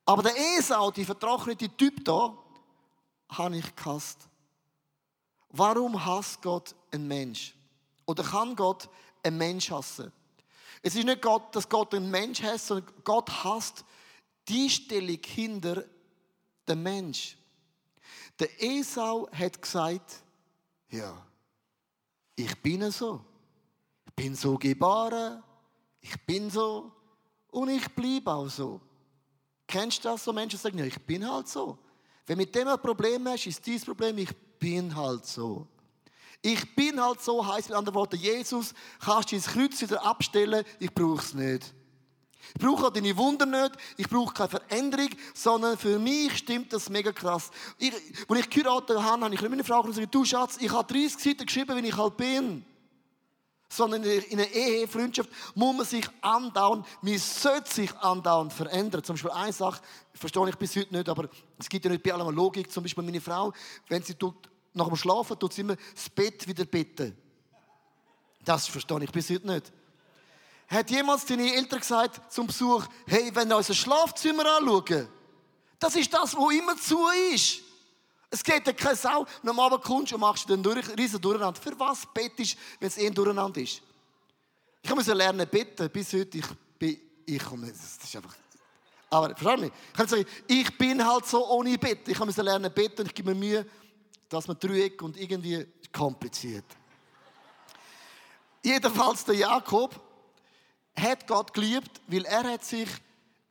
Aber 0.05 0.23
der 0.23 0.33
Esau, 0.57 0.91
die 0.91 1.05
vertrocknete 1.05 1.69
Typ 1.77 2.03
da, 2.03 2.37
habe 3.29 3.57
ich 3.57 3.75
gehasst. 3.75 4.27
Warum 5.49 6.03
hasst 6.03 6.41
Gott 6.41 6.75
einen 6.91 7.07
Mensch? 7.07 7.53
Oder 8.05 8.23
kann 8.23 8.55
Gott 8.55 8.89
einen 9.21 9.37
Mensch 9.37 9.71
hassen? 9.71 10.11
Es 10.81 10.95
ist 10.95 11.05
nicht 11.05 11.21
Gott, 11.21 11.55
dass 11.55 11.69
Gott 11.69 11.93
einen 11.93 12.11
Mensch 12.11 12.41
hasst, 12.41 12.67
sondern 12.67 12.91
Gott 13.03 13.29
hasst 13.43 13.85
die 14.47 14.69
Stellung 14.69 15.19
hinter 15.23 15.85
dem 16.67 16.83
Mensch. 16.83 17.37
Der 18.39 18.61
Esau 18.61 19.29
hat 19.31 19.61
gesagt, 19.61 20.23
ja, 20.89 21.25
ich 22.35 22.61
bin 22.61 22.89
so. 22.91 23.23
Ich 24.05 24.13
bin 24.13 24.35
so 24.35 24.57
geboren, 24.57 25.41
ich 26.01 26.19
bin 26.25 26.49
so 26.49 26.91
und 27.51 27.69
ich 27.69 27.87
bleibe 27.95 28.31
auch 28.31 28.49
so. 28.49 28.81
Kennst 29.67 30.03
du 30.03 30.09
das, 30.09 30.23
so 30.23 30.33
Menschen 30.33 30.59
sagen, 30.59 30.77
ja, 30.77 30.85
ich 30.85 30.99
bin 31.01 31.29
halt 31.29 31.47
so. 31.47 31.77
Wenn 32.25 32.37
mit 32.37 32.53
dem 32.55 32.67
ein 32.67 32.79
Problem 32.79 33.27
hast, 33.27 33.47
ist 33.47 33.65
dieses 33.65 33.85
Problem, 33.85 34.17
ich 34.17 34.35
bin 34.59 34.95
halt 34.95 35.25
so. 35.25 35.67
Ich 36.41 36.75
bin 36.75 37.01
halt 37.01 37.21
so, 37.21 37.45
heißt 37.45 37.69
mit 37.69 37.77
anderen 37.77 37.95
Worten, 37.95 38.17
Jesus, 38.17 38.73
kannst 38.99 39.31
du 39.31 39.35
ins 39.35 39.47
Kreuz 39.47 39.81
wieder 39.81 40.05
abstellen, 40.05 40.65
ich 40.79 40.93
brauche 40.93 41.21
es 41.21 41.33
nicht. 41.33 41.73
Ich 42.55 42.61
brauche 42.61 42.87
auch 42.87 42.89
deine 42.89 43.15
Wunder 43.15 43.45
nicht, 43.45 43.77
ich 43.97 44.09
brauche 44.09 44.33
keine 44.33 44.49
Veränderung, 44.49 45.09
sondern 45.33 45.77
für 45.77 45.97
mich 45.97 46.37
stimmt 46.37 46.73
das 46.73 46.89
mega 46.89 47.11
krass. 47.11 47.49
Ich, 47.77 47.93
als 48.27 48.39
ich 48.39 48.49
geheiratet 48.49 49.01
habe, 49.01 49.23
habe 49.23 49.33
ich 49.33 49.41
meine 49.41 49.63
Frau 49.63 49.81
gesagt, 49.83 50.13
du 50.13 50.25
Schatz, 50.25 50.57
ich 50.59 50.69
habe 50.69 50.91
30 50.93 51.23
Seiten 51.23 51.45
geschrieben, 51.45 51.81
wie 51.81 51.87
ich 51.87 51.97
halt 51.97 52.17
bin. 52.17 52.65
Sondern 53.75 54.03
in 54.03 54.39
einer 54.39 54.49
Ehe, 54.51 54.87
Freundschaft, 54.87 55.29
muss 55.55 55.75
man 55.75 55.85
sich 55.85 56.07
andauern, 56.21 56.85
man 57.01 57.17
sollte 57.17 57.73
sich 57.73 57.91
andauernd 57.97 58.53
verändern. 58.53 59.03
Zum 59.03 59.15
Beispiel 59.15 59.31
eine 59.31 59.51
Sache, 59.51 59.81
verstehe 60.13 60.47
ich 60.49 60.55
bis 60.55 60.75
heute 60.75 60.93
nicht, 60.93 61.09
aber 61.09 61.27
es 61.57 61.67
gibt 61.67 61.83
ja 61.83 61.89
nicht 61.89 62.03
bei 62.03 62.13
allem 62.13 62.29
Logik. 62.35 62.71
Zum 62.71 62.83
Beispiel 62.83 63.03
meine 63.03 63.19
Frau, 63.19 63.51
wenn 63.87 64.03
sie 64.03 64.13
tut, 64.13 64.35
nach 64.73 64.87
dem 64.87 64.95
Schlafen 64.95 65.39
tut 65.39 65.53
sie 65.53 65.61
immer 65.61 65.75
das 65.95 66.07
Bett 66.09 66.47
wieder 66.47 66.65
bitten. 66.65 67.17
Das 68.45 68.67
verstehe 68.67 69.03
ich 69.03 69.11
bis 69.11 69.29
heute 69.31 69.47
nicht. 69.47 69.71
Hat 70.67 70.91
jemals 70.91 71.25
deine 71.25 71.55
Eltern 71.55 71.79
gesagt 71.79 72.31
zum 72.31 72.45
Besuch, 72.45 72.85
hey, 73.07 73.31
wenn 73.33 73.49
wir 73.49 73.57
unser 73.57 73.73
Schlafzimmer 73.73 74.57
anschauen, 74.57 75.07
das 75.79 75.95
ist 75.95 76.13
das, 76.13 76.35
wo 76.35 76.51
immer 76.51 76.77
zu 76.77 76.99
ist. 77.33 77.62
Es 78.33 78.43
geht 78.43 78.65
dir 78.65 78.73
keine 78.73 78.95
Sau. 78.95 79.27
Am 79.45 79.59
Abend 79.59 79.83
kommst 79.83 80.11
du 80.11 80.15
und 80.15 80.21
machst 80.21 80.49
dann 80.49 80.63
durch, 80.63 80.89
riesen 80.97 81.21
Durcheinander. 81.21 81.61
Für 81.61 81.79
was 81.79 82.03
bettest 82.11 82.57
wenn 82.79 82.87
es 82.87 82.97
eh 82.97 83.05
ein 83.05 83.13
Durcheinander 83.13 83.61
ist? 83.61 83.79
Ich 84.81 84.95
musste 84.95 85.13
lernen 85.13 85.47
beten. 85.47 85.87
Bis 85.91 86.11
heute, 86.13 86.39
ich 86.39 86.45
bin, 86.79 86.99
ich 87.27 87.43
komme, 87.43 87.67
das 87.67 87.97
ist 88.03 88.15
einfach, 88.15 88.35
aber 89.11 89.35
verstehst 89.35 89.61
du 89.61 89.67
Ich 89.67 89.93
kann 89.93 90.07
sagen, 90.07 90.25
ich 90.47 90.77
bin 90.79 91.07
halt 91.07 91.27
so 91.27 91.47
ohne 91.47 91.77
Bett. 91.77 92.07
Ich 92.07 92.17
musste 92.17 92.41
lernen 92.41 92.73
beten 92.73 93.01
und 93.01 93.07
ich 93.09 93.13
gebe 93.13 93.35
mir 93.35 93.39
Mühe, 93.39 93.65
dass 94.27 94.47
man 94.47 94.57
Dreieck 94.57 94.99
und 95.03 95.15
irgendwie 95.15 95.67
kompliziert. 95.91 96.65
Jedenfalls 98.63 99.25
der 99.25 99.35
Jakob 99.35 99.93
hat 100.95 101.27
Gott 101.27 101.53
geliebt, 101.53 102.01
weil 102.07 102.25
er 102.25 102.53
hat 102.53 102.65
sich 102.65 102.89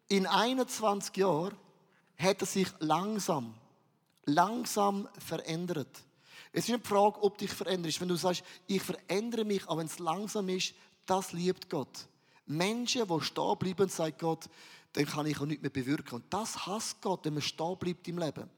in 0.09 0.27
21 0.27 1.17
Jahren 1.19 1.57
hat 2.19 2.41
er 2.41 2.47
sich 2.47 2.67
langsam, 2.81 3.55
langsam 4.25 5.09
verändert. 5.19 6.03
Es 6.53 6.69
ist 6.69 6.79
die 6.79 6.89
Frage, 6.89 7.23
ob 7.23 7.39
dich 7.39 7.51
veränderst. 7.51 8.01
Wenn 8.01 8.09
du 8.09 8.17
sagst, 8.17 8.45
ich 8.67 8.83
verändere 8.83 9.45
mich, 9.45 9.67
aber 9.69 9.81
wenn 9.81 9.87
es 9.87 9.99
langsam 9.99 10.49
ist, 10.49 10.75
das 11.07 11.33
liebt 11.33 11.71
Gott. 11.71 12.07
Menschen, 12.47 13.07
die 13.09 13.21
stehen 13.25 13.59
bleiben, 13.59 13.89
sagt 13.89 14.19
Gott, 14.19 14.49
dann 14.93 15.07
kann 15.07 15.27
ich 15.27 15.41
auch 15.41 15.47
nichts 15.47 15.63
mehr 15.63 15.71
bewirken. 15.71 16.17
Und 16.17 16.25
das 16.33 16.67
hasst 16.67 17.01
Gott, 17.01 17.25
wenn 17.25 17.35
man 17.35 17.43
stehen 17.43 17.77
bleibt 17.79 18.07
im 18.09 18.19
Leben. 18.19 18.51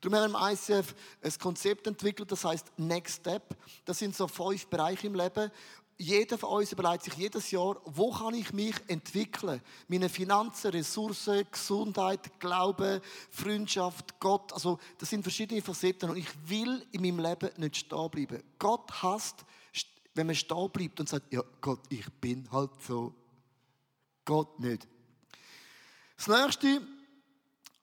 Darum 0.00 0.18
haben 0.18 0.32
wir 0.32 0.38
im 0.38 0.52
ICF 0.52 0.94
ein 1.22 1.38
Konzept 1.40 1.86
entwickelt, 1.86 2.30
das 2.30 2.44
heißt 2.44 2.72
Next 2.76 3.20
Step. 3.20 3.56
Das 3.84 3.98
sind 3.98 4.14
so 4.14 4.28
fünf 4.28 4.66
Bereiche 4.66 5.06
im 5.06 5.14
Leben. 5.14 5.50
Jeder 6.00 6.38
von 6.38 6.50
uns 6.50 6.70
überlegt 6.70 7.02
sich 7.02 7.14
jedes 7.14 7.50
Jahr, 7.50 7.80
wo 7.84 8.12
kann 8.12 8.32
ich 8.34 8.52
mich 8.52 8.76
entwickeln? 8.86 9.60
Meine 9.88 10.08
Finanzen, 10.08 10.70
Ressourcen, 10.70 11.44
Gesundheit, 11.50 12.38
Glaube, 12.38 13.02
Freundschaft, 13.30 14.20
Gott. 14.20 14.52
Also, 14.52 14.78
das 14.98 15.10
sind 15.10 15.24
verschiedene 15.24 15.60
Facetten. 15.60 16.10
Und 16.10 16.18
ich 16.18 16.28
will 16.46 16.86
in 16.92 17.02
meinem 17.02 17.18
Leben 17.18 17.50
nicht 17.56 17.78
stehen 17.78 18.10
bleiben. 18.10 18.44
Gott 18.60 19.02
hasst, 19.02 19.44
wenn 20.14 20.28
man 20.28 20.36
stehen 20.36 20.70
bleibt 20.70 21.00
und 21.00 21.08
sagt, 21.08 21.32
ja, 21.32 21.42
Gott, 21.60 21.80
ich 21.88 22.06
bin 22.20 22.48
halt 22.52 22.70
so. 22.86 23.12
Gott 24.24 24.60
nicht. 24.60 24.86
Das 26.16 26.28
nächste, 26.28 26.80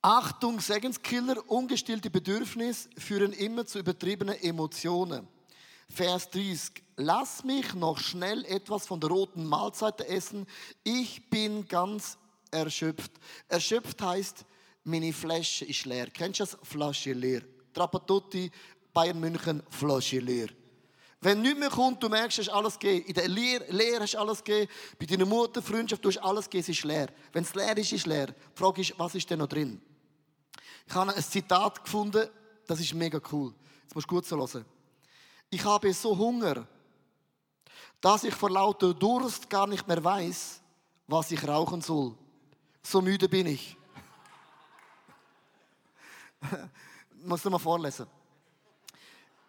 Achtung, 0.01 0.62
Segenskiller, 0.62 1.50
ungestillte 1.50 2.10
Bedürfnisse 2.10 2.89
führen 2.98 3.34
immer 3.34 3.65
zu 3.65 3.79
übertriebenen 3.79 4.36
Emotionen. 4.36 5.27
Vers 5.89 6.29
30. 6.31 6.83
Lass 6.97 7.43
mich 7.43 7.73
noch 7.73 7.97
schnell 7.97 8.45
etwas 8.45 8.87
von 8.87 8.99
der 8.99 9.09
roten 9.09 9.45
Mahlzeit 9.45 10.01
essen. 10.01 10.45
Ich 10.83 11.29
bin 11.29 11.67
ganz 11.67 12.17
erschöpft. 12.51 13.11
Erschöpft 13.47 14.01
heißt, 14.01 14.45
meine 14.83 15.11
Flasche 15.13 15.65
ist 15.65 15.85
leer. 15.85 16.07
Kennst 16.07 16.39
du 16.39 16.43
das? 16.43 16.57
Flasche 16.63 17.13
leer. 17.13 17.41
Trapattoti, 17.73 18.51
Bayern 18.93 19.19
München, 19.19 19.61
Flasche 19.69 20.19
leer. 20.19 20.47
Wenn 21.21 21.41
nichts 21.41 21.59
mehr 21.59 21.69
kommt, 21.69 22.03
du 22.03 22.07
merkst, 22.07 22.37
hast 22.37 22.49
alles 22.49 22.77
gegeben. 22.77 23.07
In 23.07 23.13
der 23.13 23.27
Lehre, 23.27 23.65
Lehre 23.71 24.01
hast 24.01 24.13
du 24.13 24.19
alles 24.19 24.43
gegeben. 24.43 24.71
Bei 24.99 25.05
deiner 25.05 25.25
Mutter, 25.25 25.61
Freundschaft, 25.61 26.03
du 26.05 26.09
hast 26.09 26.19
alles 26.19 26.45
gegeben, 26.45 26.61
es 26.61 26.69
ist 26.69 26.83
leer. 26.83 27.07
Wenn 27.33 27.43
es 27.43 27.55
leer 27.55 27.77
ist, 27.77 27.91
ist 27.91 28.01
es 28.01 28.05
leer. 28.05 28.27
Die 28.27 28.33
Frage 28.53 28.81
ist, 28.81 28.93
was 28.97 29.15
ist 29.15 29.29
denn 29.29 29.39
noch 29.39 29.47
drin? 29.47 29.81
Ich 30.87 30.93
habe 30.93 31.15
ein 31.15 31.23
Zitat 31.23 31.83
gefunden, 31.83 32.29
das 32.67 32.79
ist 32.79 32.93
mega 32.93 33.19
cool. 33.31 33.53
Jetzt 33.83 33.95
musst 33.95 34.09
du 34.09 34.15
gut 34.15 34.25
zuhören. 34.25 34.65
Ich 35.49 35.63
habe 35.63 35.93
so 35.93 36.17
Hunger, 36.17 36.67
dass 38.01 38.23
ich 38.23 38.33
vor 38.33 38.49
lauter 38.49 38.93
Durst 38.93 39.49
gar 39.49 39.67
nicht 39.67 39.87
mehr 39.87 40.03
weiß, 40.03 40.61
was 41.07 41.31
ich 41.31 41.47
rauchen 41.47 41.81
soll. 41.81 42.15
So 42.83 43.01
müde 43.01 43.27
bin 43.27 43.47
ich. 43.47 43.77
Musst 47.23 47.45
du 47.45 47.49
mal 47.49 47.59
vorlesen. 47.59 48.05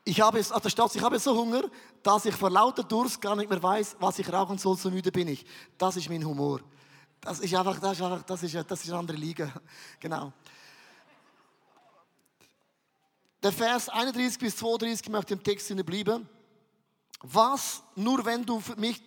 Ich 0.04 0.20
habe, 0.20 0.38
es, 0.38 0.52
also 0.52 0.68
ich 0.68 1.02
habe 1.02 1.18
so 1.18 1.36
Hunger, 1.36 1.64
dass 2.02 2.24
ich 2.26 2.34
vor 2.34 2.48
lauter 2.48 2.84
Durst 2.84 3.20
gar 3.20 3.34
nicht 3.34 3.50
mehr 3.50 3.62
weiß, 3.62 3.96
was 3.98 4.18
ich 4.20 4.32
rauchen 4.32 4.56
soll, 4.56 4.76
so 4.76 4.90
müde 4.90 5.10
bin 5.10 5.26
ich. 5.26 5.44
Das 5.76 5.96
ist 5.96 6.08
mein 6.08 6.24
Humor. 6.24 6.60
Das 7.20 7.40
ist 7.40 7.52
einfach, 7.52 7.80
das 7.80 7.92
ist 7.92 8.02
einfach, 8.02 8.22
das 8.22 8.42
ist, 8.44 8.54
das 8.54 8.84
ist 8.84 8.90
eine 8.90 8.98
andere 9.00 9.16
Liga. 9.16 9.52
Genau. 9.98 10.32
Der 13.46 13.52
Vers 13.52 13.88
31 13.88 14.40
bis 14.40 14.56
32 14.56 15.08
möchte 15.08 15.34
im 15.34 15.40
Text 15.40 15.68
bleiben. 15.86 16.28
Was, 17.22 17.80
nur 17.94 18.24
wenn 18.24 18.44
du 18.44 18.60
mich, 18.76 19.00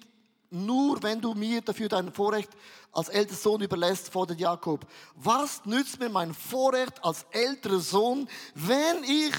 nur 0.49 1.03
wenn 1.03 1.19
du 1.19 1.33
mir 1.33 1.59
dafür 1.59 1.89
dein 1.89 2.13
Vorrecht 2.13 2.49
als 2.93 3.09
älterer 3.09 3.35
Sohn 3.35 3.61
überlässt, 3.61 4.09
fordert 4.09 4.39
Jakob. 4.39 4.87
Was 5.15 5.65
nützt 5.65 5.99
mir 5.99 6.07
mein 6.07 6.33
Vorrecht 6.33 7.03
als 7.03 7.25
älterer 7.31 7.81
Sohn, 7.81 8.29
wenn 8.55 9.03
ich 9.03 9.33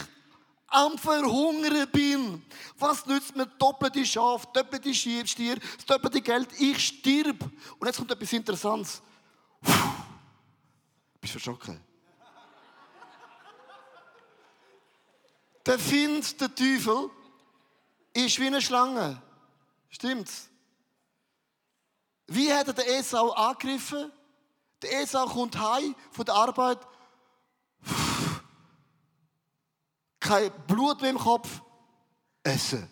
am 0.66 0.98
Verhungern 0.98 1.88
bin? 1.90 2.44
Was 2.78 3.06
nützt 3.06 3.34
mir 3.34 3.46
doppelte 3.46 4.04
Schaf, 4.04 4.52
doppelte 4.52 4.92
Stier, 4.92 5.24
das 5.24 5.86
doppelte 5.86 6.20
Geld? 6.20 6.48
Ich 6.58 6.78
stirb. 6.78 7.42
Und 7.78 7.86
jetzt 7.86 7.96
kommt 7.96 8.10
etwas 8.10 8.34
Interessantes. 8.34 9.00
Puh. 9.62 9.72
Bist 11.22 11.36
du 11.36 11.38
verschrocken? 11.38 11.89
Der 15.66 15.78
Find, 15.78 16.40
der 16.40 16.54
Teufel, 16.54 17.10
ist 18.12 18.38
wie 18.38 18.46
eine 18.46 18.62
Schlange. 18.62 19.20
Stimmt's? 19.88 20.48
Wie 22.26 22.52
hat 22.52 22.68
er 22.68 22.72
den 22.74 22.86
Esau 22.86 23.30
angegriffen? 23.32 24.12
Der 24.82 25.02
Esau 25.02 25.26
kommt 25.26 25.58
heim 25.58 25.94
von 26.12 26.24
der 26.24 26.34
Arbeit. 26.34 26.78
Kein 30.20 30.50
Blut 30.66 31.00
mehr 31.00 31.10
im 31.10 31.18
Kopf. 31.18 31.60
Essen. 32.42 32.88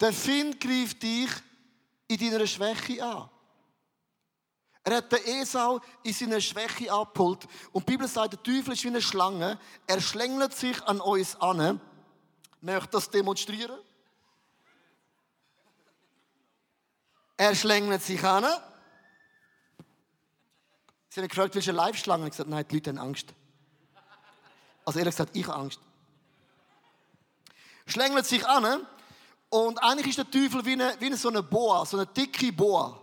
Der 0.00 0.12
Find 0.12 0.60
greift 0.60 1.02
dich 1.02 1.30
in 2.08 2.18
deiner 2.18 2.46
Schwäche 2.46 3.04
an. 3.04 3.30
Er 4.84 4.98
hat 4.98 5.10
den 5.10 5.24
Esau 5.24 5.80
in 6.02 6.12
seiner 6.12 6.40
Schwäche 6.42 6.92
abgeholt. 6.92 7.48
Und 7.72 7.88
die 7.88 7.92
Bibel 7.92 8.06
sagt, 8.06 8.34
der 8.34 8.42
Teufel 8.42 8.74
ist 8.74 8.84
wie 8.84 8.88
eine 8.88 9.00
Schlange. 9.00 9.58
Er 9.86 10.00
schlängelt 10.00 10.54
sich 10.54 10.82
an 10.82 11.00
uns 11.00 11.40
an. 11.40 11.80
Möchte 12.60 12.90
das 12.90 13.08
demonstrieren? 13.08 13.78
Er 17.38 17.54
schlängelt 17.54 18.02
sich 18.02 18.22
an. 18.22 18.44
Sie 21.08 21.20
haben 21.20 21.28
gefragt, 21.28 21.54
willst 21.54 21.68
du 21.68 21.70
eine 21.70 21.78
Live-Schlange? 21.78 22.24
Ich 22.24 22.26
habe 22.26 22.30
gesagt, 22.30 22.50
nein, 22.50 22.66
die 22.68 22.74
Leute 22.74 22.90
haben 22.90 22.98
Angst. 22.98 23.28
Also 24.84 24.98
ehrlich 24.98 25.14
gesagt, 25.14 25.34
ich 25.34 25.46
habe 25.46 25.60
Angst. 25.60 25.80
Schlängelt 27.86 28.26
sich 28.26 28.46
an. 28.46 28.86
Und 29.48 29.82
eigentlich 29.82 30.08
ist 30.08 30.18
der 30.18 30.30
Teufel 30.30 30.64
wie 30.66 30.72
eine, 30.72 30.94
wie 31.00 31.12
so 31.14 31.30
eine 31.30 31.42
Boa, 31.42 31.86
so 31.86 31.96
eine 31.96 32.06
dicke 32.06 32.52
Boa. 32.52 33.00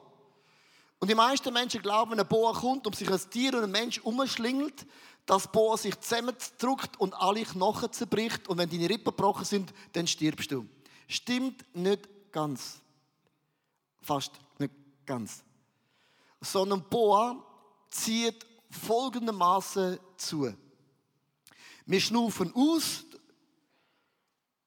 Und 1.01 1.09
die 1.09 1.15
meisten 1.15 1.51
Menschen 1.51 1.81
glauben, 1.81 2.11
wenn 2.11 2.19
ein 2.19 2.27
Boa 2.27 2.53
kommt 2.53 2.85
und 2.85 2.95
sich 2.95 3.09
ein 3.11 3.19
Tier 3.31 3.55
und 3.55 3.63
ein 3.63 3.71
Mensch 3.71 3.97
umschlingelt, 4.01 4.85
dass 5.25 5.51
Boa 5.51 5.75
sich 5.75 5.99
zusammendrückt 5.99 6.99
und 6.99 7.15
alle 7.15 7.41
Knochen 7.43 7.91
zerbricht 7.91 8.47
und 8.47 8.59
wenn 8.59 8.69
deine 8.69 8.87
Rippen 8.87 9.05
gebrochen 9.05 9.43
sind, 9.43 9.73
dann 9.93 10.05
stirbst 10.05 10.51
du. 10.51 10.67
Stimmt 11.07 11.65
nicht 11.75 12.07
ganz. 12.31 12.79
Fast 13.99 14.33
nicht 14.59 14.75
ganz. 15.03 15.43
Sondern 16.39 16.87
Boa 16.87 17.43
zieht 17.89 18.45
folgendermaßen 18.69 19.97
zu. 20.17 20.53
Wir 21.87 21.99
schnufen 21.99 22.53
aus 22.53 23.05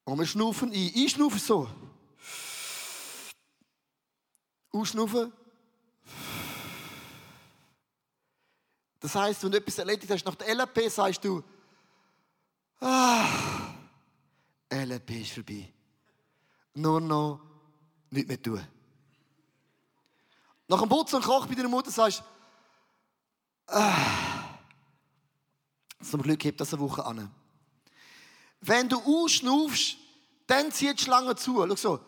und 0.03 0.19
wir 0.19 0.25
schnufen 0.25 0.69
ein. 0.69 0.91
Ich 0.95 1.13
schnufe 1.13 1.39
so. 1.39 1.69
Ausschnufen 4.73 5.31
Das 9.05 9.13
heißt, 9.13 9.43
wenn 9.43 9.51
du 9.51 9.59
etwas 9.59 9.77
erledigt 9.77 10.11
hast 10.11 10.25
nach 10.25 10.33
der 10.33 10.47
LP, 10.55 10.89
sagst 10.89 11.23
du, 11.23 11.43
ah, 12.79 13.27
LP 14.67 15.21
ist 15.21 15.33
vorbei. 15.33 15.71
Nur 16.73 16.99
noch 16.99 17.39
nichts 18.09 18.27
mehr 18.27 18.41
tun. 18.41 18.67
Nach 20.67 20.79
dem 20.79 20.89
Putzen 20.89 21.17
und 21.17 21.23
Koch 21.23 21.45
bei 21.45 21.53
deiner 21.53 21.69
Mutter 21.69 21.91
sagst 21.91 22.23
du, 23.67 23.73
ah, 23.75 24.57
zum 26.01 26.23
Glück 26.23 26.43
hebt 26.43 26.59
das 26.59 26.73
eine 26.73 26.81
Woche 26.81 27.05
an. 27.05 27.29
Wenn 28.59 28.89
du 28.89 28.99
ausschnaufst, 28.99 29.97
dann 30.47 30.71
zieht 30.71 30.99
die 30.99 31.03
Schlange 31.03 31.35
zu. 31.35 31.63
Schau 31.67 31.75
so. 31.75 31.99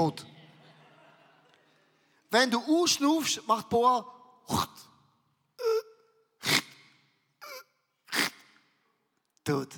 tot. 0.00 0.26
Wenn 2.30 2.50
du 2.50 2.60
ausschnaufst, 2.60 3.46
macht 3.46 3.66
die 3.66 3.70
Boa 3.70 4.16
Tod. 9.44 9.68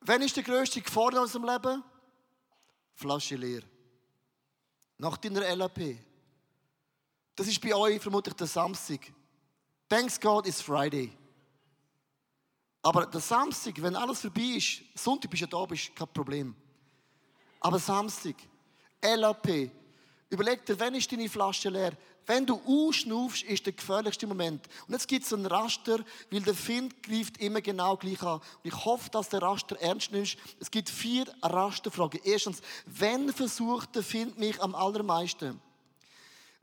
Wann 0.00 0.22
ist 0.22 0.36
der 0.36 0.42
grösste 0.42 0.80
Gefahr 0.80 1.12
in 1.12 1.18
unserem 1.18 1.44
Leben? 1.44 1.84
Flasche 2.94 3.36
leer. 3.36 3.62
Nach 4.98 5.16
deiner 5.16 5.54
LAP. 5.54 5.98
Das 7.34 7.46
ist 7.46 7.60
bei 7.60 7.74
euch 7.74 8.00
vermutlich 8.00 8.34
der 8.34 8.46
Samstag. 8.46 9.12
Thanks 9.88 10.18
God 10.18 10.46
it's 10.46 10.60
Friday. 10.60 11.12
Aber 12.82 13.06
der 13.06 13.20
Samstag, 13.20 13.80
wenn 13.82 13.96
alles 13.96 14.20
vorbei 14.20 14.56
ist, 14.56 14.82
Sonntag 14.94 15.30
bist 15.30 15.42
du 15.42 15.46
ja 15.46 15.50
da, 15.50 15.64
bist 15.66 15.94
kein 15.94 16.08
Problem. 16.08 16.54
Aber 17.60 17.78
Samstag, 17.78 18.36
LAP, 19.02 19.70
überleg 20.32 20.64
dir, 20.66 20.78
wann 20.80 20.94
ist 20.94 21.10
deine 21.12 21.28
Flasche 21.28 21.68
leer? 21.68 21.92
Wenn 22.26 22.46
du 22.46 22.60
ausschnaufst, 22.66 23.42
ist 23.42 23.66
der 23.66 23.72
gefährlichste 23.72 24.26
Moment. 24.26 24.66
Und 24.86 24.92
jetzt 24.94 25.08
gibt 25.08 25.24
es 25.24 25.32
einen 25.32 25.46
Raster, 25.46 26.04
weil 26.30 26.40
der 26.40 26.54
Find 26.54 27.02
greift 27.02 27.38
immer 27.38 27.60
genau 27.60 27.96
gleich 27.96 28.22
an. 28.22 28.38
Und 28.38 28.64
ich 28.64 28.84
hoffe, 28.84 29.10
dass 29.10 29.28
der 29.28 29.42
Raster 29.42 29.76
ernst 29.80 30.12
nimmst. 30.12 30.36
Es 30.60 30.70
gibt 30.70 30.88
vier 30.88 31.26
Rasterfragen. 31.42 32.20
Erstens, 32.24 32.60
wenn 32.86 33.32
versucht 33.32 33.94
der 33.94 34.02
Find 34.02 34.38
mich 34.38 34.60
am 34.62 34.74
allermeisten? 34.74 35.60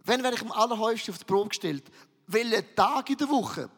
Wenn 0.06 0.24
werde 0.24 0.38
ich 0.38 0.42
am 0.42 0.52
allerhäufigsten 0.52 1.14
auf 1.14 1.20
die 1.20 1.26
Probe 1.26 1.50
gestellt? 1.50 1.84
Welchen 2.28 2.76
Tag 2.76 3.10
in 3.10 3.18
der 3.18 3.30
Woche? 3.30 3.70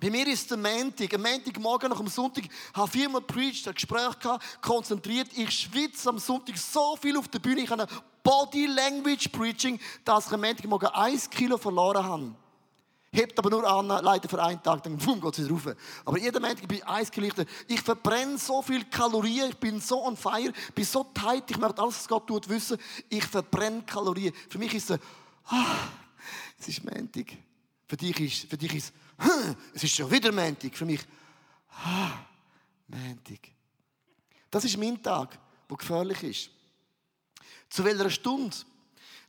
Bei 0.00 0.10
mir 0.10 0.26
ist 0.26 0.42
es 0.42 0.46
der 0.48 0.58
Montag. 0.58 1.14
Am 1.14 1.22
Montagmorgen 1.22 1.90
nach 1.90 1.98
dem 1.98 2.08
Sonntag 2.08 2.44
habe 2.74 2.86
ich 2.88 2.92
viermal 2.92 3.20
preached, 3.22 3.66
ein 3.68 3.74
Gespräch 3.74 4.18
gehabt, 4.18 4.44
konzentriert. 4.60 5.28
Ich 5.36 5.50
schwitze 5.50 6.08
am 6.08 6.18
Sonntag 6.18 6.58
so 6.58 6.96
viel 6.96 7.16
auf 7.16 7.28
der 7.28 7.38
Bühne. 7.38 7.62
Ich 7.62 7.70
habe 7.70 7.86
Body 8.22 8.66
Language 8.66 9.28
Preaching, 9.30 9.78
dass 10.04 10.26
ich 10.26 10.32
am 10.32 10.40
Montagmorgen 10.40 10.88
ein 10.88 11.20
Kilo 11.30 11.56
verloren 11.56 12.04
habe. 12.04 12.34
Hebt 13.12 13.38
aber 13.38 13.48
nur 13.48 13.64
an, 13.64 13.86
leider 13.86 14.28
für 14.28 14.42
einen 14.42 14.60
Tag, 14.60 14.82
dann 14.82 14.98
boom, 14.98 15.20
geht 15.20 15.38
es 15.38 15.44
wieder 15.44 15.54
rauf. 15.54 15.76
Aber 16.04 16.18
jeden 16.18 16.42
Montag 16.42 16.66
bin 16.66 16.78
ich 16.78 16.86
ein 16.86 17.08
Kilo 17.10 17.28
Ich 17.68 17.80
verbrenne 17.80 18.36
so 18.38 18.60
viel 18.60 18.84
Kalorien, 18.86 19.50
ich 19.50 19.56
bin 19.56 19.80
so 19.80 20.04
on 20.04 20.16
fire, 20.16 20.52
bin 20.74 20.84
so 20.84 21.04
tight, 21.14 21.48
ich 21.48 21.56
möchte 21.56 21.80
alles, 21.80 21.94
was 21.94 22.08
Gott 22.08 22.26
tut, 22.26 22.48
wissen. 22.48 22.76
Ich 23.08 23.24
verbrenne 23.24 23.82
Kalorien. 23.82 24.34
Für 24.48 24.58
mich 24.58 24.74
ist 24.74 24.90
es, 24.90 24.98
ah, 25.46 25.76
es 26.58 26.66
ist 26.66 26.84
Montag. 26.84 27.36
Für 27.86 27.96
dich 27.96 28.20
ist, 28.20 28.50
für 28.50 28.56
dich 28.56 28.74
ist 28.74 28.92
es 29.74 29.84
ist 29.84 29.94
schon 29.94 30.10
wieder 30.10 30.32
Montag. 30.32 30.74
Für 30.74 30.84
mich, 30.84 31.00
ah, 31.84 32.18
Montag. 32.88 33.50
Das 34.50 34.64
ist 34.64 34.76
mein 34.76 35.02
Tag, 35.02 35.38
der 35.68 35.76
gefährlich 35.76 36.22
ist. 36.22 36.50
Zu 37.68 37.84
welcher 37.84 38.10
Stunde? 38.10 38.56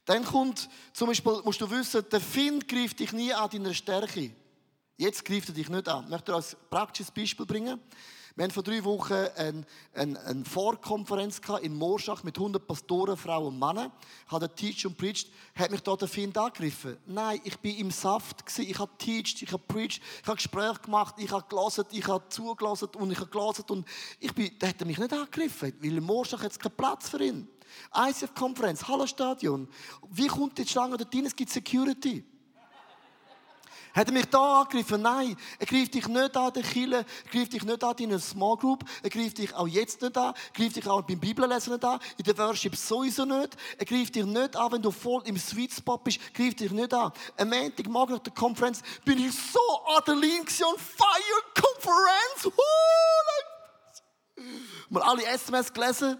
Dann 0.06 0.24
kommt, 0.24 0.70
zum 0.94 1.08
Beispiel, 1.08 1.42
musst 1.44 1.62
du 1.62 1.70
wissen, 1.70 2.06
der 2.12 2.22
Find 2.22 2.68
greift 2.68 3.00
dich 3.00 3.12
nie 3.12 3.34
an 3.34 3.50
deiner 3.50 3.74
Stärke. 3.74 4.32
Jetzt 4.98 5.26
greift 5.26 5.50
er 5.50 5.56
dich 5.56 5.68
nicht 5.68 5.88
an. 5.88 6.04
Ich 6.06 6.12
möchte 6.12 6.32
dir 6.32 6.38
ein 6.38 6.44
praktisches 6.70 7.12
Beispiel 7.12 7.46
bringen. 7.46 7.80
Wir 8.38 8.44
hatten 8.44 8.54
vor 8.54 8.64
drei 8.64 8.84
Wochen 8.84 9.14
eine, 9.14 9.66
eine, 9.94 10.20
eine 10.20 10.44
Vorkonferenz 10.44 11.40
in 11.62 11.74
Morschach 11.74 12.22
mit 12.24 12.38
100 12.38 12.68
Pastoren, 12.68 13.16
Frauen 13.16 13.48
und 13.48 13.60
Männern. 13.60 13.94
Ich 14.26 14.32
habe 14.34 14.54
Teach 14.54 14.86
und 14.86 14.98
Preached. 14.98 15.32
Hat 15.56 15.72
mich 15.72 15.80
da 15.80 15.96
der 15.96 16.10
Find 16.10 16.38
angegriffen? 16.38 16.98
Nein, 17.06 17.40
ich 17.46 17.58
war 17.64 17.80
im 17.80 17.92
Saft. 17.92 18.46
Gewesen. 18.46 18.70
Ich 18.70 18.78
habe 18.78 18.92
Teached, 18.98 19.42
ich 19.42 19.54
habe 19.54 19.64
Preached, 19.66 20.02
ich 20.22 20.28
habe 20.28 20.36
Gespräche 20.36 20.82
gemacht, 20.82 21.16
ich 21.18 21.32
habe 21.32 21.46
gelesen, 21.48 21.86
ich 21.92 22.06
habe 22.10 22.28
zugelassen 22.28 22.90
und 22.98 23.10
ich 23.10 23.20
habe 23.22 23.30
gelesen. 23.30 23.64
Und 23.70 23.88
ich 24.20 24.36
bin, 24.36 24.52
der 24.60 24.68
hat 24.68 24.86
mich 24.86 24.98
nicht 24.98 25.14
angegriffen, 25.14 25.72
weil 25.80 25.98
in 25.98 26.04
Morschach 26.04 26.44
hat 26.44 26.52
es 26.52 26.60
keinen 26.60 26.76
Platz 26.76 27.08
für 27.08 27.24
ihn. 27.24 27.48
ICF-Konferenz, 27.96 28.86
Hallo 28.86 29.08
Stadion. 29.08 29.70
Wie 30.12 30.28
kommt 30.28 30.58
die 30.58 30.68
Schlange 30.68 30.98
dort 30.98 31.16
rein? 31.16 31.26
Es 31.26 31.36
gibt 31.38 31.52
Security. 31.52 32.26
Hat 33.96 34.08
er 34.08 34.14
mich 34.14 34.26
da 34.26 34.62
angegriffen? 34.62 35.02
Nein. 35.02 35.38
Er 35.58 35.66
greift 35.66 35.94
dich 35.94 36.06
nicht 36.06 36.36
an, 36.36 36.52
der 36.52 36.64
Kille. 36.64 36.98
Er 36.98 37.32
greift 37.32 37.54
dich 37.54 37.64
nicht 37.64 37.82
an 37.82 37.96
in 37.98 38.10
einer 38.10 38.20
Small 38.20 38.58
Group. 38.58 38.84
Er 39.02 39.10
greift 39.10 39.38
dich 39.38 39.56
auch 39.56 39.68
jetzt 39.68 40.02
nicht 40.02 40.18
an. 40.18 40.34
Er 40.34 40.54
greift 40.54 40.76
dich 40.76 40.86
auch 40.86 41.02
beim 41.02 41.18
Bibellesen 41.18 41.72
nicht 41.72 41.86
an. 41.86 42.00
In 42.18 42.26
der 42.26 42.38
Worship 42.38 42.76
sowieso 42.76 43.24
nicht. 43.24 43.56
Er 43.78 43.86
greift 43.86 44.16
dich 44.16 44.26
nicht 44.26 44.56
an, 44.58 44.72
wenn 44.74 44.82
du 44.82 44.92
voll 44.92 45.22
im 45.26 45.38
Sweet 45.38 45.72
Spot 45.72 45.98
bist. 45.98 46.20
Er 46.34 46.44
greift 46.44 46.60
dich 46.60 46.72
nicht 46.72 46.94
an. 46.94 47.14
Am 47.38 47.50
Montagmorgen 47.50 48.16
nach 48.16 48.24
der 48.24 48.34
Konferenz 48.34 48.82
bin 49.06 49.18
ich 49.18 49.34
so 49.34 49.62
Adeline 49.96 50.42
on 50.42 50.78
Fire 50.78 51.42
Conference. 51.54 52.54
Mal 54.90 55.04
alle 55.04 55.26
SMS 55.26 55.72
gelesen. 55.72 56.20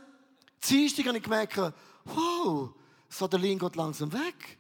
Dienstag 0.66 1.08
habe 1.08 1.18
ich 1.18 1.24
gemerkt, 1.24 1.58
wow, 2.06 2.70
das 3.10 3.22
Adeline 3.22 3.60
geht 3.60 3.76
langsam 3.76 4.14
weg. 4.14 4.58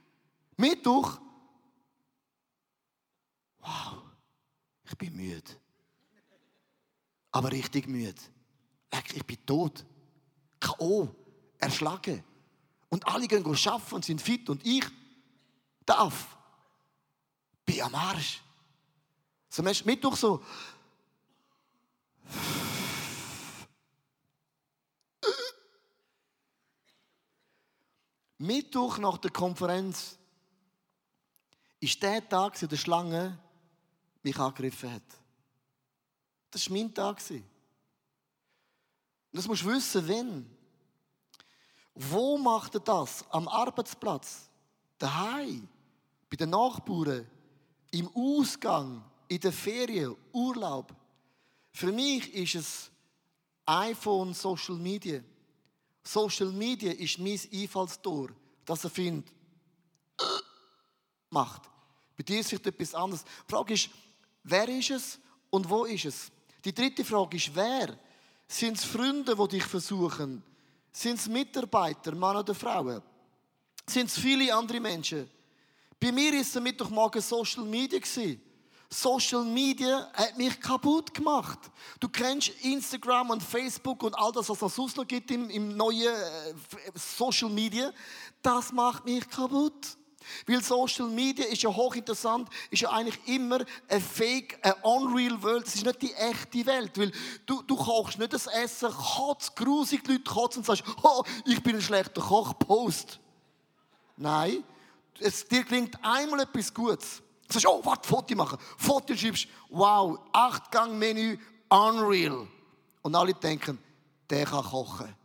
Mittwoch 0.57 1.19
wow, 3.65 4.01
ich 4.85 4.97
bin 4.97 5.15
müde. 5.15 5.51
Aber 7.31 7.51
richtig 7.51 7.87
müde. 7.87 8.21
Ich 9.13 9.25
bin 9.25 9.45
tot. 9.45 9.85
K.O. 10.59 11.13
Erschlagen. 11.57 12.23
Und 12.89 13.05
alle 13.07 13.27
gehen 13.27 13.45
arbeiten 13.45 13.95
und 13.95 14.05
sind 14.05 14.21
fit 14.21 14.49
und 14.49 14.65
ich 14.65 14.85
darf. 15.85 16.37
Bin 17.65 17.81
am 17.81 17.95
Arsch. 17.95 18.41
So 19.49 19.63
Mittwoch 19.63 20.15
so. 20.15 20.43
Mittwoch 28.37 28.97
nach 28.97 29.17
der 29.17 29.31
Konferenz 29.31 30.17
ist 31.79 32.01
der 32.01 32.27
Tag 32.27 32.61
in 32.61 32.69
der 32.69 32.77
Schlange, 32.77 33.37
mich 34.25 34.37
angegriffen 34.39 34.91
hat. 34.91 35.03
Das 36.51 36.69
war 36.69 36.77
mein 36.77 36.93
Tag. 36.93 37.21
Und 37.29 37.43
das 39.31 39.47
musst 39.47 39.63
du 39.63 39.67
wissen, 39.67 40.07
wenn. 40.07 40.49
Wo 41.93 42.37
macht 42.37 42.73
er 42.73 42.81
das? 42.81 43.23
Am 43.29 43.47
Arbeitsplatz, 43.47 44.49
daheim, 44.97 45.67
bei 46.29 46.35
den 46.35 46.49
Nachbarn, 46.49 47.29
im 47.91 48.09
Ausgang, 48.13 49.03
in 49.27 49.39
der 49.39 49.53
Ferien, 49.53 50.15
Urlaub. 50.33 50.93
Für 51.71 51.91
mich 51.91 52.33
ist 52.33 52.55
es 52.55 52.91
iPhone, 53.65 54.33
Social 54.33 54.75
Media. 54.75 55.21
Social 56.03 56.51
Media 56.51 56.91
ist 56.91 57.19
mein 57.19 57.39
Einfallstor, 57.53 58.29
dass 58.65 58.83
er 58.83 58.89
findet, 58.89 59.31
macht. 61.29 61.63
Bei 62.17 62.23
dir 62.23 62.39
ist 62.39 62.53
es 62.53 62.59
etwas 62.59 62.93
anderes. 62.93 63.23
Die 63.23 63.51
Frage 63.51 63.73
ist, 63.73 63.89
Wer 64.47 64.69
ist 64.69 64.91
es 64.91 65.19
und 65.49 65.67
wo 65.67 65.85
ist 65.85 66.05
es? 66.05 66.31
Die 66.63 66.73
dritte 66.73 67.03
Frage 67.03 67.35
ist, 67.35 67.53
wer? 67.53 67.97
Sind 68.47 68.77
es 68.77 68.83
Freunde, 68.83 69.35
die 69.35 69.47
dich 69.47 69.63
versuchen? 69.63 70.43
Sind 70.91 71.19
es 71.19 71.27
Mitarbeiter, 71.27 72.13
Mann 72.13 72.37
oder 72.37 72.53
Frauen? 72.53 73.01
Sind 73.87 74.07
es 74.07 74.19
viele 74.19 74.53
andere 74.53 74.79
Menschen? 74.79 75.27
Bei 75.99 76.11
mir 76.11 76.31
war 76.31 76.39
es 76.39 76.53
Mittwochmorgen 76.53 77.21
Social 77.21 77.63
Media. 77.63 77.99
Social 78.87 79.43
Media 79.43 80.11
hat 80.13 80.37
mich 80.37 80.59
kaputt 80.59 81.11
gemacht. 81.11 81.59
Du 81.99 82.07
kennst 82.07 82.49
Instagram 82.61 83.31
und 83.31 83.41
Facebook 83.41 84.03
und 84.03 84.13
all 84.13 84.31
das, 84.31 84.47
was 84.47 84.61
es 84.61 84.75
sonst 84.75 84.95
noch 84.95 85.07
gibt 85.07 85.31
im, 85.31 85.49
im 85.49 85.75
neuen 85.75 86.13
äh, 86.13 86.53
Social 86.93 87.49
Media. 87.49 87.91
Das 88.43 88.71
macht 88.71 89.05
mich 89.05 89.27
kaputt. 89.27 89.97
Weil 90.47 90.63
Social 90.63 91.07
Media 91.07 91.45
ist 91.45 91.61
ja 91.61 91.69
hochinteressant, 91.69 92.49
ist 92.69 92.81
ja 92.81 92.89
eigentlich 92.89 93.19
immer 93.27 93.59
eine 93.87 94.01
Fake, 94.01 94.59
eine 94.61 94.75
unreal 94.83 95.41
Welt. 95.43 95.67
Es 95.67 95.75
ist 95.75 95.85
nicht 95.85 96.01
die 96.01 96.13
echte 96.13 96.65
Welt. 96.65 96.97
Weil 96.97 97.11
du, 97.45 97.61
du 97.63 97.75
kochst 97.75 98.19
nicht 98.19 98.33
das 98.33 98.47
Essen, 98.47 98.91
kotzt, 98.91 99.55
grusig, 99.55 100.03
die 100.03 100.13
Leute 100.13 100.23
kotzen 100.23 100.59
und 100.59 100.65
sagst, 100.65 100.83
oh, 101.03 101.23
ich 101.45 101.61
bin 101.61 101.75
ein 101.75 101.81
schlechter 101.81 102.21
Koch, 102.21 102.57
Post. 102.59 103.19
Nein, 104.17 104.63
es, 105.19 105.47
dir 105.47 105.63
klingt 105.63 105.97
einmal 106.03 106.41
etwas 106.41 106.73
Gutes. 106.73 107.21
Du 107.47 107.53
sagst, 107.53 107.67
oh, 107.67 107.81
warte, 107.83 108.07
Foto 108.07 108.35
machen. 108.35 108.57
Foto 108.77 109.15
schreibst, 109.15 109.47
wow, 109.69 110.19
Acht-Gang-Menü, 110.31 111.37
unreal. 111.69 112.47
Und 113.01 113.15
alle 113.15 113.33
denken, 113.33 113.77
der 114.29 114.45
kann 114.45 114.63
kochen. 114.63 115.15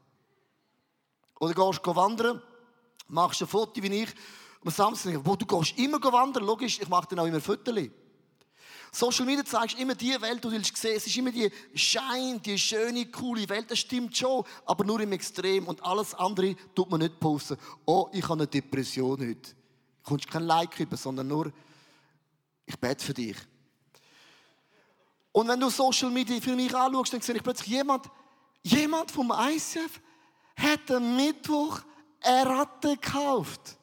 Oder 1.39 1.55
gehst 1.55 1.81
du 1.85 1.97
wandern, 1.97 2.43
machst 3.09 3.41
ein 3.41 3.49
Foto 3.49 3.83
wie 3.83 4.03
ich 4.03 4.11
am 4.63 4.71
Samstag, 4.71 5.21
wo 5.25 5.37
du 5.37 5.47
gehst 5.47 5.79
immer 5.79 6.01
wandern, 6.13 6.45
logisch, 6.45 6.81
ich 6.81 6.89
mache 6.89 7.09
dann 7.09 7.21
auch 7.21 7.27
immer 7.27 7.41
Fotos. 7.41 7.89
Social 8.93 9.25
Media 9.25 9.45
zeigst 9.45 9.79
immer 9.79 9.95
die 9.95 10.21
Welt, 10.21 10.39
die 10.39 10.49
du 10.49 10.51
willst 10.51 10.77
sehen. 10.77 10.97
Es 10.97 11.07
ist 11.07 11.17
immer 11.17 11.31
die 11.31 11.51
Schein, 11.75 12.43
die 12.43 12.59
schöne, 12.59 13.07
coole 13.07 13.49
Welt. 13.49 13.71
Das 13.71 13.79
stimmt 13.79 14.17
schon, 14.17 14.45
aber 14.67 14.85
nur 14.85 15.01
im 15.01 15.13
Extrem. 15.13 15.69
Und 15.69 15.83
alles 15.85 16.13
andere 16.15 16.57
tut 16.75 16.91
man 16.91 17.01
nicht 17.01 17.21
posten. 17.21 17.57
Oh, 17.87 18.09
ich 18.13 18.25
habe 18.25 18.35
eine 18.35 18.47
Depression 18.49 19.21
heute. 19.21 19.35
Du 19.35 19.55
kommst 20.03 20.29
kein 20.29 20.43
Like 20.43 20.79
über, 20.81 20.97
sondern 20.97 21.29
nur, 21.29 21.53
ich 22.67 22.77
bete 22.79 23.05
für 23.05 23.15
dich. 23.15 23.37
Und 25.33 25.47
wenn 25.47 25.61
du 25.61 25.71
Social 25.71 26.11
Media 26.11 26.41
für 26.41 26.57
mich 26.57 26.75
anschaust, 26.75 27.13
dann 27.13 27.21
sehe 27.21 27.37
ich 27.37 27.43
plötzlich 27.45 27.69
jemand, 27.69 28.11
jemand 28.63 29.13
vom 29.13 29.33
ICF 29.33 30.01
hat 30.57 30.91
am 30.91 31.17
Mittwoch 31.17 31.81
eine 32.23 32.51
Ratte 32.51 32.97
gekauft. 32.97 33.77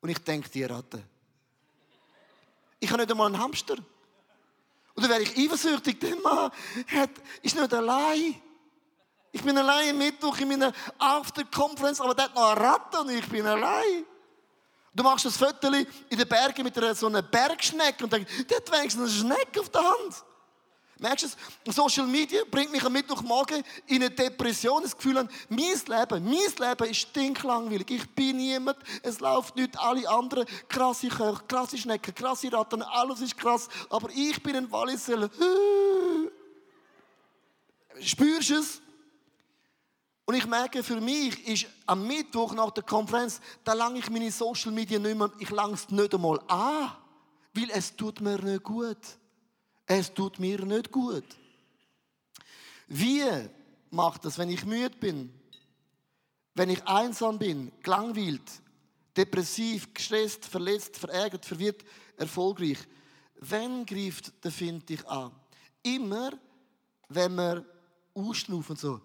Und 0.00 0.08
ich 0.08 0.18
denke, 0.18 0.48
die 0.48 0.64
Ratte. 0.64 1.02
Ich 2.78 2.90
habe 2.90 3.02
nicht 3.02 3.10
einmal 3.10 3.26
einen 3.26 3.38
Hamster. 3.38 3.76
Und 4.94 5.02
dann 5.02 5.10
wäre 5.10 5.22
ich 5.22 5.36
eifersüchtig, 5.36 6.00
der 6.00 6.16
Mann 6.16 6.50
hat, 6.86 7.10
ist 7.42 7.54
nicht 7.54 7.74
allein. 7.74 8.40
Ich 9.32 9.42
bin 9.42 9.56
allein 9.56 9.90
am 9.90 9.98
Mittwoch 9.98 10.36
in 10.38 10.48
meiner 10.48 10.72
After-Conference, 10.98 12.00
aber 12.00 12.14
der 12.14 12.24
hat 12.24 12.34
noch 12.34 12.50
eine 12.50 12.60
Ratte 12.60 13.00
und 13.00 13.10
ich 13.10 13.28
bin 13.28 13.46
allein. 13.46 14.04
Du 14.92 15.04
machst 15.04 15.24
ein 15.24 15.30
Foto 15.30 15.68
in 15.68 16.18
den 16.18 16.28
Bergen 16.28 16.64
mit 16.64 16.76
einer, 16.76 16.94
so 16.94 17.06
einer 17.06 17.22
Bergschnecke 17.22 18.04
und 18.04 18.12
denkst, 18.12 18.46
der 18.48 18.56
hat 18.56 18.72
wenigstens 18.72 19.22
eine 19.22 19.34
Schnecke 19.34 19.60
auf 19.60 19.68
der 19.68 19.82
Hand. 19.82 20.24
Merkst 21.00 21.24
du 21.24 21.28
es? 21.64 21.74
Social 21.74 22.06
Media 22.06 22.42
bringt 22.50 22.70
mich 22.72 22.84
am 22.84 22.92
Mittwochmorgen 22.92 23.64
in 23.86 24.02
eine 24.02 24.10
Depression, 24.10 24.82
das 24.82 24.94
Gefühl 24.94 25.16
an, 25.16 25.30
mein 25.48 25.58
Leben, 25.58 26.24
mein 26.24 26.68
Leben 26.68 26.90
ist 26.90 26.98
stinklangweilig. 26.98 27.90
Ich 27.90 28.10
bin 28.10 28.36
niemand, 28.36 28.76
es 29.02 29.18
läuft 29.18 29.56
nicht, 29.56 29.78
alle 29.78 30.06
anderen 30.08 30.44
krasse 30.68 31.08
Köche, 31.08 31.40
krasse 31.48 31.78
Schnecken, 31.78 32.14
krasse 32.14 32.52
Ratten, 32.52 32.82
alles 32.82 33.22
ist 33.22 33.38
krass, 33.38 33.68
aber 33.88 34.10
ich 34.14 34.42
bin 34.42 34.56
ein 34.56 34.70
Walliser. 34.70 35.30
Spürst 38.00 38.50
du 38.50 38.58
es? 38.58 38.82
Und 40.26 40.34
ich 40.34 40.46
merke, 40.46 40.84
für 40.84 41.00
mich 41.00 41.46
ist 41.48 41.66
am 41.86 42.06
Mittwoch 42.06 42.52
nach 42.52 42.72
der 42.72 42.84
Konferenz, 42.84 43.40
da 43.64 43.72
lange 43.72 44.00
ich 44.00 44.10
meine 44.10 44.30
Social 44.30 44.70
Media 44.70 44.98
nicht 44.98 45.16
mehr, 45.16 45.32
ich 45.38 45.48
lange 45.48 45.72
es 45.74 45.88
nicht 45.88 46.14
einmal 46.14 46.38
an, 46.46 46.92
weil 47.54 47.70
es 47.70 47.96
tut 47.96 48.20
mir 48.20 48.38
nicht 48.38 48.62
gut. 48.62 48.98
Es 49.92 50.14
tut 50.14 50.38
mir 50.38 50.64
nicht 50.64 50.92
gut. 50.92 51.24
Wie 52.86 53.24
macht 53.90 54.24
das, 54.24 54.38
wenn 54.38 54.48
ich 54.48 54.64
müde 54.64 54.96
bin? 54.96 55.34
Wenn 56.54 56.70
ich 56.70 56.86
einsam 56.86 57.40
bin, 57.40 57.72
gelangweilt, 57.82 58.62
depressiv, 59.16 59.92
gestresst, 59.92 60.46
verletzt, 60.46 60.96
verärgert, 60.96 61.44
verwirrt, 61.44 61.84
erfolgreich? 62.16 62.78
Wenn 63.34 63.84
greift 63.84 64.32
der 64.44 64.52
Find 64.52 64.88
dich 64.88 65.04
an? 65.08 65.32
Immer, 65.82 66.38
wenn 67.08 67.34
wir 67.34 67.64
ausschnaufen 68.14 68.76
so. 68.76 69.00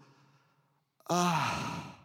Ah, 1.06 1.96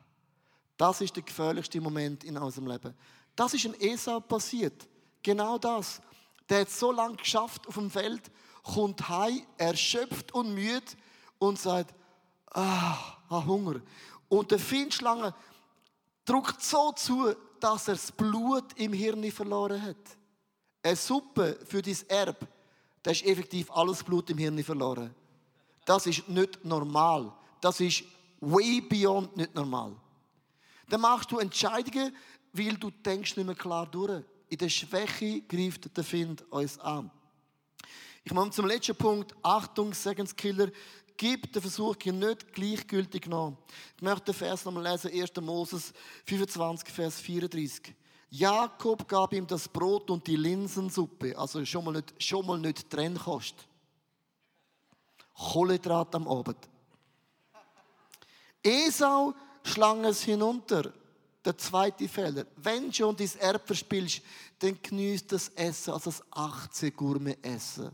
das 0.79 1.03
ist 1.03 1.15
der 1.15 1.23
gefährlichste 1.23 1.83
Moment 1.83 2.25
in 2.25 2.39
unserem 2.39 2.67
Leben. 2.67 2.95
Das 3.37 3.53
ist 3.53 3.67
ein 3.67 3.79
Esau 3.79 4.21
passiert. 4.21 4.89
Genau 5.23 5.59
das. 5.59 6.01
Der 6.49 6.63
hat 6.63 6.71
so 6.71 6.91
lange 6.91 7.17
geschafft 7.17 7.69
auf 7.69 7.75
dem 7.75 7.91
Feld 7.91 8.23
kommt 8.63 9.09
heim, 9.09 9.43
erschöpft 9.57 10.33
und 10.33 10.55
müde 10.55 10.93
und 11.39 11.59
sagt, 11.59 11.95
ah, 12.53 12.97
ah 13.29 13.45
Hunger. 13.45 13.81
Und 14.29 14.51
der 14.51 14.59
Findschlange 14.59 15.35
drückt 16.25 16.63
so 16.63 16.93
zu, 16.93 17.35
dass 17.59 17.89
er 17.89 17.95
das 17.95 18.13
Blut 18.13 18.73
im 18.77 18.93
Hirn 18.93 19.31
verloren 19.31 19.83
hat. 19.83 19.97
Eine 20.83 20.97
Suppe 20.97 21.59
für 21.67 21.83
dein 21.83 21.97
Erb, 22.09 22.47
da 23.03 23.11
ist 23.11 23.25
effektiv 23.25 23.71
alles 23.71 24.03
Blut 24.03 24.31
im 24.31 24.39
Hirn 24.39 24.63
verloren. 24.63 25.15
Das 25.85 26.07
ist 26.07 26.29
nicht 26.29 26.65
normal. 26.65 27.33
Das 27.61 27.81
ist 27.81 28.05
way 28.41 28.81
beyond 28.81 29.37
nicht 29.37 29.55
normal. 29.55 29.97
Dann 30.89 31.01
machst 31.01 31.31
du 31.31 31.39
Entscheidungen, 31.39 32.15
weil 32.53 32.77
du 32.77 32.91
denkst 32.91 33.37
nicht 33.37 33.47
mehr 33.47 33.55
klar 33.55 33.87
durch. 33.87 34.25
In 34.49 34.59
der 34.59 34.69
Schwäche 34.69 35.43
greift 35.43 35.97
der 35.97 36.05
Find 36.05 36.43
uns 36.51 36.79
an. 36.79 37.11
Ich 38.31 38.37
komme 38.37 38.49
zum 38.53 38.67
letzten 38.67 38.95
Punkt. 38.95 39.35
Achtung, 39.43 39.93
Segenskiller. 39.93 40.69
Gib 41.17 41.53
den 41.53 41.61
Versuch 41.61 41.97
nicht 41.97 42.53
gleichgültig 42.53 43.27
nach. 43.27 43.55
Ich 43.97 44.03
möchte 44.03 44.27
den 44.27 44.35
Vers 44.35 44.65
nochmal 44.65 44.85
lesen. 44.85 45.11
1. 45.11 45.35
Moses 45.41 45.93
25, 46.27 46.89
Vers 46.91 47.19
34. 47.19 47.93
Jakob 48.29 49.09
gab 49.09 49.33
ihm 49.33 49.49
das 49.49 49.67
Brot 49.67 50.09
und 50.13 50.25
die 50.29 50.37
Linsensuppe. 50.37 51.37
Also 51.37 51.65
schon 51.65 51.85
mal 51.85 51.91
nicht, 51.91 52.23
schon 52.23 52.47
mal 52.47 52.57
nicht 52.57 52.89
Trennkost. 52.89 53.57
Kohlendraht 55.35 56.15
am 56.15 56.29
Abend. 56.29 56.69
Esau 58.63 59.35
schlang 59.65 60.05
es 60.05 60.23
hinunter. 60.23 60.93
Der 61.45 61.59
zweite 61.59 62.07
Fehler. 62.07 62.47
Wenn 62.55 62.93
schon 62.93 63.17
dein 63.17 63.37
Erb 63.41 63.67
verspielst, 63.67 64.23
dann 64.61 64.79
genießt 64.81 65.33
das 65.33 65.49
Essen 65.49 65.95
als 65.95 66.05
das 66.05 66.23
18 66.31 66.95
Gourmet 66.95 67.37
Essen. 67.43 67.91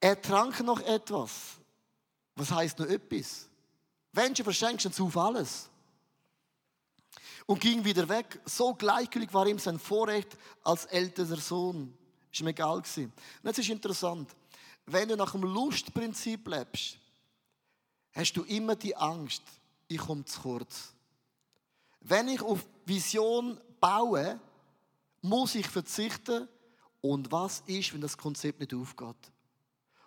Er 0.00 0.20
trank 0.20 0.60
noch 0.60 0.80
etwas. 0.80 1.56
Was 2.36 2.50
heißt 2.50 2.78
noch 2.78 2.86
etwas? 2.86 3.48
Wenn 4.12 4.34
du 4.34 4.44
verschenkst, 4.44 4.86
dann 4.86 5.06
auf 5.06 5.16
alles. 5.16 5.68
Und 7.46 7.60
ging 7.60 7.84
wieder 7.84 8.08
weg. 8.08 8.40
So 8.44 8.74
gleichgültig 8.74 9.32
war 9.32 9.46
ihm 9.46 9.58
sein 9.58 9.78
Vorrecht 9.78 10.36
als 10.62 10.84
älterer 10.86 11.36
Sohn. 11.36 11.96
Ist 12.32 12.40
ihm 12.40 12.46
egal 12.48 12.80
gewesen. 12.80 13.12
Und 13.42 13.48
jetzt 13.48 13.58
ist 13.58 13.70
interessant. 13.70 14.30
Wenn 14.86 15.08
du 15.08 15.16
nach 15.16 15.32
dem 15.32 15.42
Lustprinzip 15.42 16.46
lebst, 16.48 16.96
hast 18.12 18.32
du 18.34 18.42
immer 18.44 18.76
die 18.76 18.96
Angst, 18.96 19.42
ich 19.88 19.98
komme 19.98 20.24
zu 20.24 20.40
kurz. 20.40 20.92
Wenn 22.00 22.28
ich 22.28 22.40
auf 22.42 22.64
Vision 22.84 23.60
baue, 23.80 24.38
muss 25.22 25.54
ich 25.54 25.66
verzichten. 25.66 26.48
Und 27.00 27.30
was 27.30 27.62
ist, 27.66 27.92
wenn 27.92 28.00
das 28.00 28.16
Konzept 28.16 28.60
nicht 28.60 28.74
aufgeht? 28.74 29.16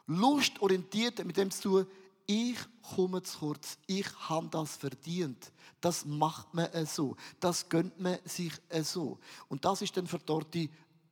Lustorientiert 0.08 1.24
mit 1.26 1.38
dem 1.38 1.52
zu 1.52 1.86
ich 2.26 2.58
komme 2.96 3.22
zu 3.24 3.40
kurz, 3.40 3.78
ich 3.88 4.08
habe 4.30 4.48
das 4.48 4.78
verdient. 4.78 5.52
Das 5.82 6.06
macht 6.06 6.54
man 6.54 6.70
so, 6.86 7.16
das 7.40 7.68
gönnt 7.68 8.00
man 8.00 8.20
sich 8.24 8.54
so. 8.84 9.20
Und 9.50 9.66
das 9.66 9.82
ist 9.82 9.98
dann 9.98 10.08
verdorrte 10.08 10.70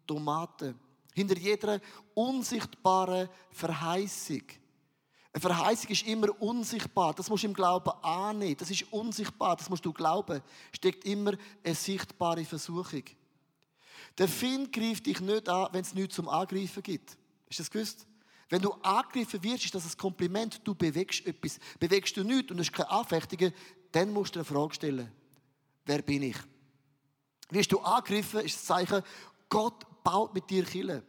Tomate. 0.07 0.75
Hinter 1.13 1.37
jeder 1.37 1.81
unsichtbaren 2.13 3.27
Verheißung. 3.51 4.43
Eine 5.33 5.41
Verheißung 5.41 5.89
ist 5.89 6.07
immer 6.07 6.41
unsichtbar. 6.41 7.13
Das 7.13 7.29
musst 7.29 7.43
du 7.43 7.47
im 7.47 7.53
Glauben 7.53 7.91
annehmen. 8.01 8.57
Das 8.57 8.71
ist 8.71 8.91
unsichtbar. 8.91 9.55
Das 9.55 9.69
musst 9.69 9.85
du 9.85 9.91
glauben. 9.91 10.41
Steckt 10.71 11.05
immer 11.05 11.33
eine 11.63 11.75
sichtbare 11.75 12.45
Versuchung. 12.45 13.03
Der 14.17 14.27
Find 14.27 14.71
greift 14.71 15.05
dich 15.05 15.19
nicht 15.19 15.49
an, 15.49 15.67
wenn 15.71 15.81
es 15.81 15.93
nichts 15.93 16.15
zum 16.15 16.29
Angreifen 16.29 16.81
gibt. 16.81 17.17
Ist 17.47 17.59
das 17.59 17.69
gewusst? 17.69 18.07
Wenn 18.49 18.61
du 18.61 18.71
angegriffen 18.81 19.43
wirst, 19.43 19.65
ist 19.65 19.75
das 19.75 19.85
ein 19.85 19.97
Kompliment. 19.97 20.59
Du 20.63 20.73
bewegst 20.73 21.25
etwas. 21.25 21.59
Bewegst 21.79 22.17
du 22.17 22.23
nichts 22.23 22.51
und 22.51 22.59
es 22.59 22.67
ist 22.67 22.73
keine 22.73 22.89
Anfechtung, 22.89 23.53
dann 23.91 24.11
musst 24.11 24.35
du 24.35 24.39
eine 24.39 24.45
Frage 24.45 24.73
stellen. 24.73 25.11
Wer 25.85 26.01
bin 26.01 26.23
ich? 26.23 26.37
Wirst 27.51 27.71
du 27.71 27.79
angegriffen, 27.79 28.41
ist 28.41 28.55
das 28.55 28.65
Zeichen, 28.65 29.03
Gott 29.47 29.85
baut 30.03 30.33
mit 30.33 30.49
dir 30.49 30.63
Kille. 30.63 31.03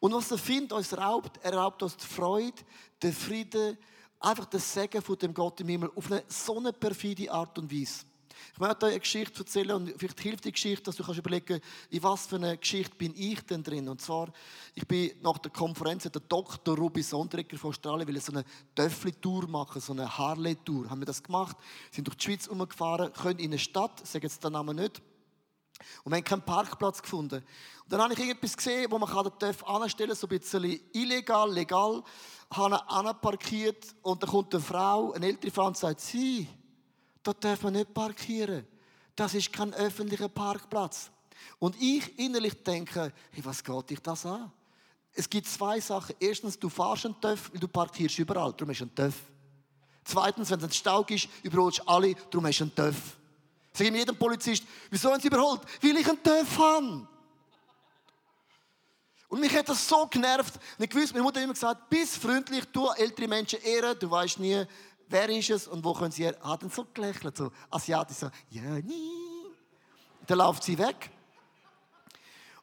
Und 0.00 0.12
was 0.12 0.30
er 0.30 0.38
findet, 0.38 0.72
uns 0.72 0.96
raubt, 0.96 1.38
er 1.42 1.54
raubt 1.54 1.82
uns 1.82 1.96
die 1.96 2.06
Freude, 2.06 2.62
den 3.02 3.12
Frieden, 3.12 3.78
einfach 4.20 4.46
das 4.46 4.72
Segen 4.72 5.02
von 5.02 5.18
dem 5.18 5.34
Gott 5.34 5.60
im 5.60 5.68
Himmel 5.68 5.90
auf 5.94 6.10
eine 6.10 6.24
so 6.28 6.58
eine 6.58 6.72
perfide 6.72 7.30
Art 7.30 7.58
und 7.58 7.72
Weise. 7.72 8.04
Ich 8.52 8.58
möchte 8.58 8.86
euch 8.86 8.92
eine 8.92 9.00
Geschichte 9.00 9.40
erzählen 9.40 9.72
und 9.72 9.94
vielleicht 9.98 10.20
hilft 10.20 10.44
die 10.44 10.52
Geschichte, 10.52 10.84
dass 10.84 10.96
du 10.96 11.04
kannst 11.04 11.18
überlegen, 11.18 11.60
in 11.90 12.02
was 12.02 12.26
für 12.26 12.36
eine 12.36 12.56
Geschichte 12.56 12.94
bin 12.96 13.14
ich 13.16 13.40
denn 13.42 13.62
drin. 13.62 13.88
Und 13.88 14.00
zwar, 14.00 14.32
ich 14.74 14.86
bin 14.86 15.12
nach 15.22 15.38
der 15.38 15.50
Konferenz, 15.50 16.04
der 16.04 16.20
Dr. 16.20 16.76
Ruby 16.76 17.02
Sondrecker 17.02 17.56
von 17.58 17.70
Australien 17.70 18.08
will 18.08 18.20
so 18.20 18.32
eine 18.32 18.44
Töffli-Tour 18.74 19.48
machen, 19.48 19.80
so 19.80 19.92
eine 19.92 20.18
Harley-Tour. 20.18 20.90
Haben 20.90 21.00
wir 21.00 21.06
das 21.06 21.22
gemacht, 21.22 21.56
sind 21.90 22.06
durch 22.06 22.16
die 22.16 22.24
Schweiz 22.24 22.46
umgefahren, 22.46 23.12
können 23.12 23.38
in 23.38 23.50
eine 23.50 23.58
Stadt, 23.58 24.06
sagen 24.06 24.24
jetzt 24.24 24.42
den 24.42 24.52
Namen 24.52 24.76
nicht, 24.76 25.02
und 26.04 26.12
wir 26.12 26.16
haben 26.16 26.24
keinen 26.24 26.42
Parkplatz 26.42 27.02
gefunden. 27.02 27.36
Und 27.36 27.92
dann 27.92 28.00
habe 28.00 28.12
ich 28.12 28.18
irgendetwas 28.18 28.56
gesehen, 28.56 28.90
wo 28.90 28.98
man 28.98 29.10
den 29.24 29.38
Töff 29.38 29.64
anstellen 29.64 30.10
kann, 30.10 30.18
so 30.18 30.26
ein 30.26 30.38
bisschen 30.38 30.80
illegal, 30.92 31.52
legal. 31.52 32.02
Habe 32.50 32.74
ihn 32.74 32.80
anparkiert 32.88 33.94
und 34.02 34.22
dann 34.22 34.30
kommt 34.30 34.54
eine 34.54 34.62
Frau, 34.62 35.12
eine 35.12 35.26
ältere 35.26 35.50
Frau 35.50 35.66
und 35.66 35.76
sagt, 35.76 36.00
sie, 36.00 36.46
da 37.24 37.32
darf 37.32 37.62
man 37.62 37.72
nicht 37.72 37.92
parkieren. 37.92 38.66
Das 39.16 39.34
ist 39.34 39.52
kein 39.52 39.74
öffentlicher 39.74 40.28
Parkplatz. 40.28 41.10
Und 41.58 41.76
ich 41.80 42.18
innerlich 42.18 42.62
denke, 42.62 43.12
hey, 43.30 43.44
was 43.44 43.62
geht 43.62 43.90
dich 43.90 44.00
das 44.00 44.26
an? 44.26 44.52
Es 45.12 45.28
gibt 45.28 45.46
zwei 45.46 45.80
Sachen. 45.80 46.14
Erstens, 46.18 46.58
du 46.58 46.68
fährst 46.68 47.06
einen 47.06 47.20
TÜV, 47.20 47.52
weil 47.52 47.60
du 47.60 47.68
parkierst 47.68 48.18
überall, 48.18 48.52
darum 48.52 48.74
du 48.74 48.82
einen 48.82 48.94
TÜV. 48.94 49.14
Zweitens, 50.04 50.50
wenn 50.50 50.58
es 50.58 50.64
ein 50.64 50.72
Stau 50.72 51.02
ist, 51.08 51.28
überholst 51.42 51.78
du 51.78 51.84
alle, 51.86 52.14
darum 52.30 52.46
hast 52.46 52.58
du 52.58 52.64
einen 52.64 52.74
TÜV. 52.74 53.16
Sag 53.72 53.86
ich 53.86 53.94
jedem 53.94 54.16
Polizist, 54.16 54.64
wieso 54.90 55.10
haben 55.10 55.20
sie 55.20 55.28
überholt? 55.28 55.62
Weil 55.80 55.96
ich 55.96 56.08
einen 56.08 56.22
TÜV 56.22 56.58
habe. 56.58 57.08
Und 59.28 59.40
mich 59.40 59.52
hat 59.56 59.68
das 59.68 59.88
so 59.88 60.06
genervt. 60.06 60.54
Ich 60.78 60.94
wusste, 60.94 61.14
meine 61.14 61.24
Mutter 61.24 61.40
hat 61.40 61.44
immer 61.44 61.54
gesagt, 61.54 61.90
bist 61.90 62.18
freundlich, 62.18 62.64
du 62.66 62.88
ältere 62.90 63.26
Menschen 63.26 63.60
ehren, 63.62 63.98
du 63.98 64.10
weißt 64.10 64.38
nie, 64.38 64.64
wer 65.08 65.28
ist 65.28 65.50
es 65.50 65.68
und 65.68 65.84
wo 65.84 65.92
können 65.92 66.12
sie 66.12 66.24
her? 66.24 66.36
Hat 66.42 66.62
dann 66.62 66.70
so 66.70 66.86
gelächelt, 66.92 67.36
so 67.36 67.50
asiatisch, 67.70 68.16
so, 68.16 68.30
ja, 68.50 68.62
nie. 68.62 69.10
Dann 70.26 70.38
läuft 70.38 70.64
sie 70.64 70.78
weg. 70.78 71.10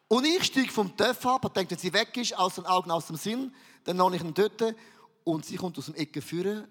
Und 0.08 0.26
ich 0.26 0.44
steige 0.44 0.72
vom 0.72 0.96
Töff 0.96 1.26
ab 1.26 1.46
und 1.46 1.56
denke, 1.56 1.72
wenn 1.72 1.78
sie 1.78 1.94
weg 1.94 2.16
ist, 2.18 2.38
aus 2.38 2.56
den 2.56 2.66
Augen, 2.66 2.92
aus 2.92 3.08
dem 3.08 3.16
Sinn, 3.16 3.54
dann 3.84 3.98
noch 3.98 4.12
ich 4.12 4.22
ihn 4.22 4.34
dort 4.34 4.76
und 5.24 5.46
sie 5.46 5.56
kommt 5.56 5.78
aus 5.78 5.86
dem 5.86 5.96
Ecke 5.96 6.22
führen 6.22 6.68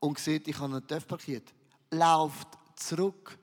und 0.00 0.18
sieht, 0.18 0.48
ich 0.48 0.58
habe 0.58 0.74
einen 0.74 0.86
Töff 0.86 1.06
parkiert. 1.06 1.52
Lauft 1.90 2.48
zurück. 2.76 3.38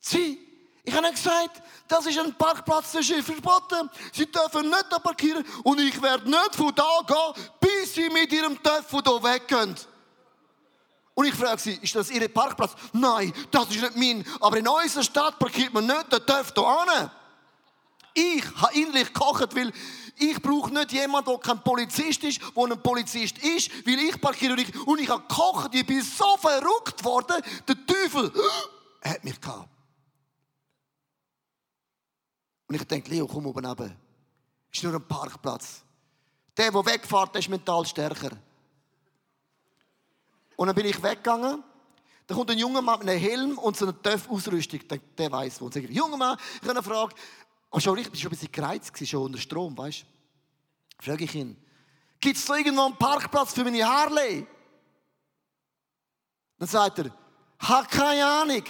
Sie, 0.00 0.38
Ich 0.86 0.94
habe 0.94 1.10
gesagt, 1.10 1.62
das 1.88 2.04
ist 2.04 2.18
ein 2.18 2.34
Parkplatz, 2.34 2.92
der 2.92 3.00
ist 3.00 3.12
verboten. 3.22 3.88
Sie 4.12 4.26
dürfen 4.26 4.68
nicht 4.68 4.86
da 4.90 4.98
parkieren 4.98 5.42
und 5.62 5.80
ich 5.80 6.00
werde 6.00 6.28
nicht 6.28 6.54
von 6.54 6.74
da 6.74 7.00
gehen, 7.06 7.48
bis 7.58 7.94
sie 7.94 8.10
mit 8.10 8.30
ihrem 8.30 8.62
Töffel 8.62 9.00
hier 9.02 9.22
weggehen. 9.22 9.74
Und 11.14 11.26
ich 11.26 11.34
frage 11.34 11.60
sie, 11.60 11.78
ist 11.80 11.94
das 11.94 12.10
Ihr 12.10 12.26
Parkplatz? 12.28 12.74
Nein, 12.92 13.32
das 13.50 13.70
ist 13.70 13.80
nicht 13.80 13.96
mein. 13.96 14.26
Aber 14.40 14.56
in 14.56 14.66
unserer 14.66 15.04
Stadt 15.04 15.38
parkiert 15.38 15.72
man 15.72 15.86
nicht 15.86 16.12
den 16.12 16.26
Töff 16.26 16.52
hier 16.54 16.66
an. 16.66 17.10
Ich 18.14 18.44
habe 18.56 18.74
innerlich 18.74 19.12
gekocht, 19.12 19.54
weil 19.54 19.72
ich 20.16 20.40
brauche 20.40 20.72
nicht 20.72 20.92
jemanden, 20.92 21.30
der 21.30 21.38
kein 21.38 21.62
Polizist 21.62 22.22
ist, 22.22 22.40
der 22.40 22.64
ein 22.64 22.82
Polizist 22.82 23.38
ist, 23.38 23.86
weil 23.86 23.98
ich 23.98 24.20
parkiere 24.20 24.52
und 24.52 24.60
ich, 24.60 24.86
und 24.86 25.00
ich 25.00 25.08
habe 25.08 25.22
gekocht. 25.22 25.74
Ich 25.74 25.86
bin 25.86 26.02
so 26.02 26.36
verrückt 26.36 27.04
worden, 27.04 27.42
der 27.66 27.86
Teufel 27.86 28.32
hat 29.02 29.24
mich 29.24 29.40
gehabt. 29.40 29.68
Und 32.66 32.74
ich 32.76 32.84
denke, 32.84 33.10
Leo, 33.10 33.26
komm 33.26 33.46
oben 33.46 33.64
runter. 33.66 33.90
Ist 34.72 34.82
nur 34.82 34.94
ein 34.94 35.06
Parkplatz. 35.06 35.82
Der, 36.56 36.70
der 36.70 36.86
wegfährt, 36.86 37.34
der 37.34 37.40
ist 37.40 37.48
mental 37.48 37.84
stärker. 37.84 38.30
Und 40.56 40.66
dann 40.66 40.76
bin 40.76 40.86
ich 40.86 41.02
weggegangen. 41.02 41.62
Da 42.26 42.34
kommt 42.34 42.50
ein 42.50 42.58
junger 42.58 42.80
Mann 42.80 43.00
mit 43.00 43.08
einem 43.08 43.20
Helm 43.20 43.58
und 43.58 43.76
so 43.76 43.86
einer 43.86 44.00
Töff-Ausrüstung. 44.00 44.80
Der, 44.88 44.98
der 45.18 45.30
weiß 45.30 45.60
wo. 45.60 45.66
Und 45.66 45.76
ich, 45.76 45.90
junger 45.90 46.16
Mann, 46.16 46.38
ich 46.54 46.62
habe 46.62 46.70
eine 46.70 46.82
Frage. 46.82 47.14
Und 47.70 47.82
schon 47.82 47.94
richtig, 47.94 48.20
schon 48.20 48.28
ein 48.28 48.30
bisschen 48.30 48.52
gereizt, 48.52 49.06
schon 49.06 49.22
unter 49.22 49.38
Strom, 49.38 49.76
weißt 49.76 50.02
du? 50.02 51.04
Frage 51.04 51.24
ich 51.24 51.34
ihn, 51.34 51.56
gibt 52.20 52.36
es 52.36 52.46
da 52.46 52.56
irgendwo 52.56 52.82
einen 52.82 52.96
Parkplatz 52.96 53.52
für 53.52 53.64
meine 53.64 53.84
Harley? 53.84 54.46
Dann 56.58 56.68
sagt 56.68 57.00
er, 57.00 57.10
hat 57.58 57.90
keine 57.90 58.24
Ahnung. 58.24 58.62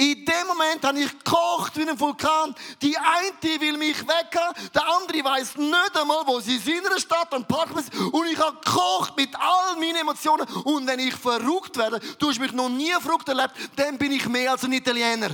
In 0.00 0.24
dem 0.24 0.46
Moment 0.46 0.84
habe 0.84 1.00
ich 1.00 1.10
gekocht 1.10 1.76
wie 1.76 1.82
ein 1.82 1.98
Vulkan. 1.98 2.54
Die 2.80 2.96
eine 2.96 3.60
will 3.60 3.76
mich 3.76 3.98
wecken, 4.06 4.70
der 4.72 4.86
andere 4.86 5.24
weiß 5.24 5.56
nicht 5.56 5.96
einmal, 6.00 6.24
wo 6.24 6.38
sie 6.38 6.54
in 6.54 6.84
der 6.84 7.00
Stadt 7.00 7.34
und 7.34 7.48
Parkplatz. 7.48 7.86
Und 8.12 8.28
ich 8.28 8.38
habe 8.38 8.56
gekocht 8.64 9.16
mit 9.16 9.34
all 9.34 9.74
meinen 9.74 9.96
Emotionen. 9.96 10.46
Und 10.62 10.86
wenn 10.86 11.00
ich 11.00 11.16
verrückt 11.16 11.76
werde, 11.76 11.98
du 12.20 12.28
hast 12.28 12.38
mich 12.38 12.52
noch 12.52 12.68
nie 12.68 12.92
verrückt 13.00 13.28
erlebt, 13.28 13.54
dann 13.74 13.98
bin 13.98 14.12
ich 14.12 14.28
mehr 14.28 14.52
als 14.52 14.62
ein 14.62 14.72
Italiener. 14.72 15.30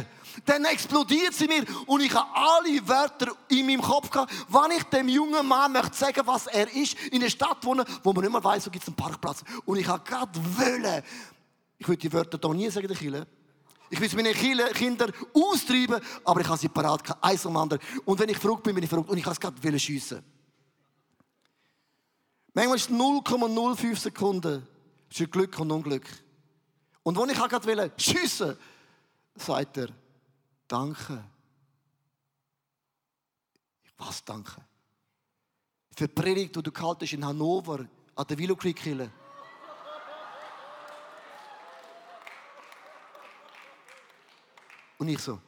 Dann 0.46 0.64
explodiert 0.64 1.34
sie 1.34 1.46
mir 1.46 1.64
und 1.86 2.00
ich 2.00 2.14
habe 2.14 2.28
alle 2.34 2.88
Wörter 2.88 3.32
in 3.48 3.66
meinem 3.66 3.82
Kopf 3.82 4.10
gehabt, 4.10 4.32
wann 4.48 4.70
ich 4.70 4.82
dem 4.84 5.08
jungen 5.08 5.46
Mann 5.46 5.72
möchte 5.72 5.96
sagen, 5.96 6.22
was 6.24 6.46
er 6.46 6.74
ist, 6.74 6.96
in 7.12 7.20
einer 7.20 7.30
Stadt 7.30 7.64
wohnen, 7.64 7.84
wo 8.02 8.14
man 8.14 8.24
nicht 8.24 8.32
mehr 8.32 8.42
weiß, 8.42 8.66
wo 8.66 8.70
gibt 8.70 8.82
es 8.82 8.88
einen 8.88 8.96
Parkplatz. 8.96 9.44
Und 9.66 9.76
ich 9.76 9.86
habe 9.86 10.02
gerade 10.02 10.32
wollen, 10.34 11.02
ich 11.78 11.86
würde 11.86 12.00
die 12.00 12.12
Wörter 12.12 12.38
hier 12.42 12.54
nie 12.54 12.70
sagen, 12.70 12.88
der 12.88 12.96
Kille, 12.96 13.26
ich 13.90 14.00
will 14.00 14.10
meine 14.14 14.32
Kinder 14.32 15.12
austreiben, 15.32 16.00
aber 16.24 16.40
ich 16.40 16.48
habe 16.48 16.58
sie 16.58 16.68
parat, 16.68 17.22
eins 17.22 17.44
um 17.46 17.56
anderen. 17.56 17.82
Und 18.04 18.18
wenn 18.18 18.28
ich 18.28 18.38
verrückt 18.38 18.62
bin, 18.62 18.74
bin 18.74 18.84
ich 18.84 18.90
verrückt. 18.90 19.10
Und 19.10 19.18
ich 19.18 19.24
habe 19.24 19.34
es 19.34 19.40
gerade 19.40 19.78
schiessen. 19.78 20.22
Manchmal 22.52 22.76
ist 22.76 22.90
es 22.90 22.96
0,05 22.96 23.96
Sekunden 23.96 24.66
für 25.10 25.28
Glück 25.28 25.58
und 25.58 25.70
Unglück. 25.70 26.06
Und 27.02 27.18
wenn 27.18 27.30
ich 27.30 27.36
gerade 27.36 27.92
schiessen 27.96 28.56
sagt 29.36 29.76
er, 29.76 29.88
danke. 30.66 31.24
Was 33.98 34.24
danke? 34.24 34.60
Für 35.96 36.08
die 36.08 36.14
Predigt, 36.14 36.56
die 36.56 36.62
du 36.62 36.72
gehalten 36.72 37.02
hast 37.02 37.12
in 37.12 37.24
Hannover, 37.24 37.86
an 38.16 38.26
der 38.26 38.38
Willow 38.38 38.56
Creek 38.56 38.76
Kille. 38.76 39.10
Und 44.98 45.08
ich 45.08 45.18
so, 45.18 45.40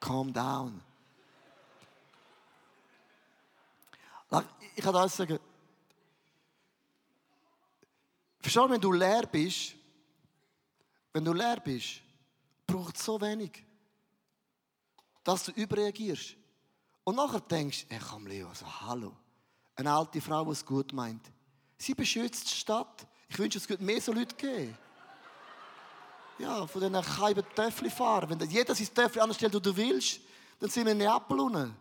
calm 0.00 0.32
down. 0.32 0.80
Ich 4.74 4.84
kann 4.84 4.94
alles 4.94 5.16
sagen. 5.16 5.38
Verstehst 8.40 8.64
du, 8.64 8.70
wenn 8.70 8.80
du 8.80 8.92
leer 8.92 9.26
bist, 9.26 9.74
wenn 11.12 11.24
du 11.24 11.32
leer 11.32 11.58
bist, 11.60 12.02
braucht 12.66 12.96
es 12.96 13.04
so 13.04 13.18
wenig, 13.20 13.64
dass 15.24 15.44
du 15.44 15.52
überreagierst. 15.52 16.36
Und 17.04 17.16
nachher 17.16 17.40
denkst, 17.40 17.86
hey, 17.88 18.00
komm 18.06 18.26
Leo, 18.26 18.52
so, 18.52 18.66
hallo. 18.82 19.16
Eine 19.76 19.92
alte 19.92 20.20
Frau, 20.20 20.44
die 20.44 20.50
es 20.50 20.64
gut 20.64 20.92
meint. 20.92 21.30
Sie 21.78 21.94
beschützt 21.94 22.50
die 22.50 22.56
Stadt. 22.56 23.06
Ich 23.28 23.38
wünsche, 23.38 23.58
es 23.58 23.68
würde 23.68 23.82
mehr 23.82 24.00
so 24.00 24.12
Leute 24.12 24.36
geben. 24.36 24.76
Ja, 26.38 26.66
von 26.66 26.80
diesen 26.82 27.02
Scheiben 27.02 27.44
Töffel 27.54 27.90
fahren. 27.90 28.28
Wenn 28.28 28.50
jeder 28.50 28.74
sein 28.74 28.88
Töffel 28.94 29.22
anstellt, 29.22 29.54
wo 29.54 29.58
du 29.58 29.74
willst, 29.74 30.20
dann 30.60 30.68
sind 30.68 30.84
wir 30.84 30.92
in 30.92 30.98
Neapel. 30.98 31.38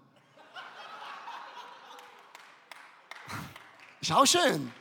Ist 4.01 4.11
auch 4.11 4.25
schön. 4.25 4.71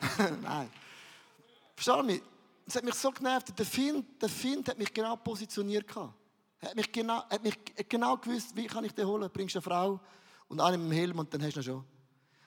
Nein. 0.42 0.70
Verstehst 1.74 1.98
du 1.98 2.02
mich? 2.04 2.22
Es 2.66 2.76
hat 2.76 2.84
mich 2.84 2.94
so 2.94 3.10
genervt. 3.10 3.58
Der 3.58 3.66
Find, 3.66 4.22
der 4.22 4.28
Find 4.28 4.68
hat 4.68 4.78
mich 4.78 4.94
genau 4.94 5.16
positioniert. 5.16 5.86
Er 6.60 6.68
hat 6.68 6.76
mich 6.76 6.92
genau, 6.92 7.24
hat 7.28 7.42
mich 7.42 7.58
genau 7.88 8.16
gewusst, 8.16 8.54
wie 8.54 8.66
kann 8.66 8.84
ich 8.84 8.92
den 8.92 9.06
holen. 9.06 9.28
Bringst 9.30 9.56
eine 9.56 9.62
Frau 9.62 10.00
und 10.48 10.60
einen 10.60 10.82
mit 10.82 10.92
dem 10.92 10.96
Helm 10.96 11.18
und 11.18 11.34
dann 11.34 11.42
hast 11.42 11.56
du 11.56 11.60
ihn 11.60 11.64
schon. 11.64 11.84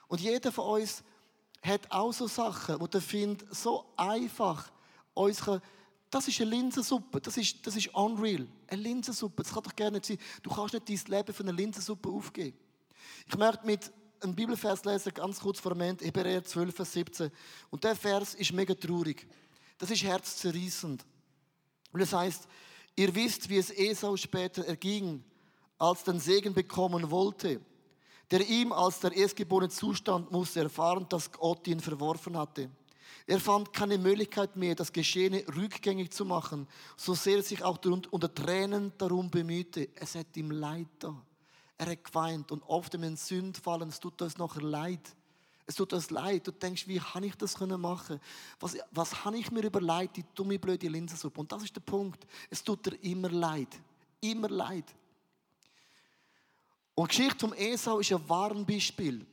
Und 0.07 0.21
jeder 0.21 0.51
von 0.51 0.81
uns 0.81 1.03
hat 1.61 1.91
auch 1.91 2.13
so 2.13 2.27
Sachen, 2.27 2.79
wo 2.79 2.87
der 2.87 3.01
Find 3.01 3.45
so 3.53 3.93
einfach 3.97 4.71
uns 5.13 5.43
das 6.09 6.27
ist 6.27 6.39
eine 6.39 6.51
Linsensuppe. 6.51 7.19
Das 7.19 7.37
ist, 7.37 7.65
das 7.65 7.75
ist 7.75 7.93
unreal. 7.93 8.47
Eine 8.67 8.81
Linsensuppe. 8.81 9.43
Das 9.43 9.53
kann 9.53 9.63
doch 9.63 9.75
gerne 9.75 9.97
nicht 9.97 10.05
sein. 10.05 10.17
Du 10.41 10.49
kannst 10.49 10.73
nicht 10.73 10.89
dein 10.89 11.17
Leben 11.17 11.33
für 11.33 11.43
eine 11.43 11.51
Linsensuppe 11.51 12.09
aufgeben. 12.09 12.57
Ich 13.27 13.37
möchte 13.37 13.65
mit 13.65 13.91
einem 14.21 14.35
Bibelvers 14.35 14.83
lesen, 14.85 15.13
ganz 15.13 15.39
kurz 15.39 15.59
vor 15.59 15.73
dem 15.73 15.81
Ende, 15.81 16.05
Hebräer 16.05 16.43
12, 16.43 16.75
Vers 16.75 16.93
17. 16.93 17.31
Und 17.69 17.83
der 17.83 17.95
Vers 17.95 18.35
ist 18.35 18.53
mega 18.53 18.73
traurig. 18.73 19.27
Das 19.77 19.91
ist 19.91 20.03
herzzerreißend. 20.03 21.05
Und 21.91 22.01
es 22.01 22.13
heißt, 22.13 22.47
ihr 22.95 23.13
wisst, 23.13 23.49
wie 23.49 23.57
es 23.57 23.69
Esau 23.69 24.17
später 24.17 24.65
erging, 24.65 25.23
als 25.77 26.03
den 26.03 26.19
Segen 26.19 26.53
bekommen 26.53 27.11
wollte, 27.11 27.61
der 28.31 28.47
ihm 28.47 28.71
als 28.71 28.99
der 28.99 29.11
Erstgeborene 29.11 29.69
Zustand 29.69 30.31
musste 30.31 30.61
erfahren, 30.61 31.05
dass 31.09 31.31
Gott 31.31 31.67
ihn 31.67 31.79
verworfen 31.79 32.37
hatte. 32.37 32.69
Er 33.29 33.41
fand 33.41 33.73
keine 33.73 33.97
Möglichkeit 33.97 34.55
mehr, 34.55 34.73
das 34.73 34.93
Geschehene 34.93 35.43
rückgängig 35.53 36.11
zu 36.11 36.23
machen, 36.23 36.65
so 36.95 37.13
sehr 37.13 37.37
er 37.37 37.43
sich 37.43 37.61
auch 37.61 37.77
unter 37.83 38.33
Tränen 38.33 38.93
darum 38.97 39.29
bemühte. 39.29 39.89
Es 39.95 40.15
hat 40.15 40.35
ihm 40.37 40.49
leid 40.49 40.87
da. 40.99 41.13
Er 41.77 41.91
hat 41.91 42.05
geweint 42.05 42.51
und 42.53 42.63
oft 42.63 42.93
im 42.93 43.17
Sünd 43.17 43.57
fallen, 43.57 43.89
es 43.89 43.99
tut 43.99 44.21
uns 44.21 44.37
noch 44.37 44.55
leid. 44.61 45.01
Es 45.65 45.75
tut 45.75 45.91
uns 45.91 46.09
leid. 46.09 46.47
Du 46.47 46.51
denkst, 46.51 46.87
wie 46.87 46.99
kann 46.99 47.23
ich 47.23 47.35
das 47.35 47.59
machen? 47.59 48.21
Was, 48.61 48.77
was 48.91 49.25
habe 49.25 49.37
ich 49.37 49.51
mir 49.51 49.65
überlegt, 49.65 50.15
die 50.15 50.23
dumme, 50.33 50.57
blöde 50.57 50.87
Linsensuppe? 50.87 51.41
Und 51.41 51.51
das 51.51 51.63
ist 51.63 51.75
der 51.75 51.81
Punkt. 51.81 52.25
Es 52.49 52.63
tut 52.63 52.85
dir 52.85 52.95
immer 53.03 53.29
leid. 53.29 53.67
Immer 54.21 54.47
leid. 54.47 54.85
Und 56.95 57.11
die 57.11 57.17
Geschichte 57.17 57.39
vom 57.39 57.53
Esau 57.53 57.99
ist 57.99 58.13
ein 58.13 58.29
Warnbeispiel. 58.29 59.25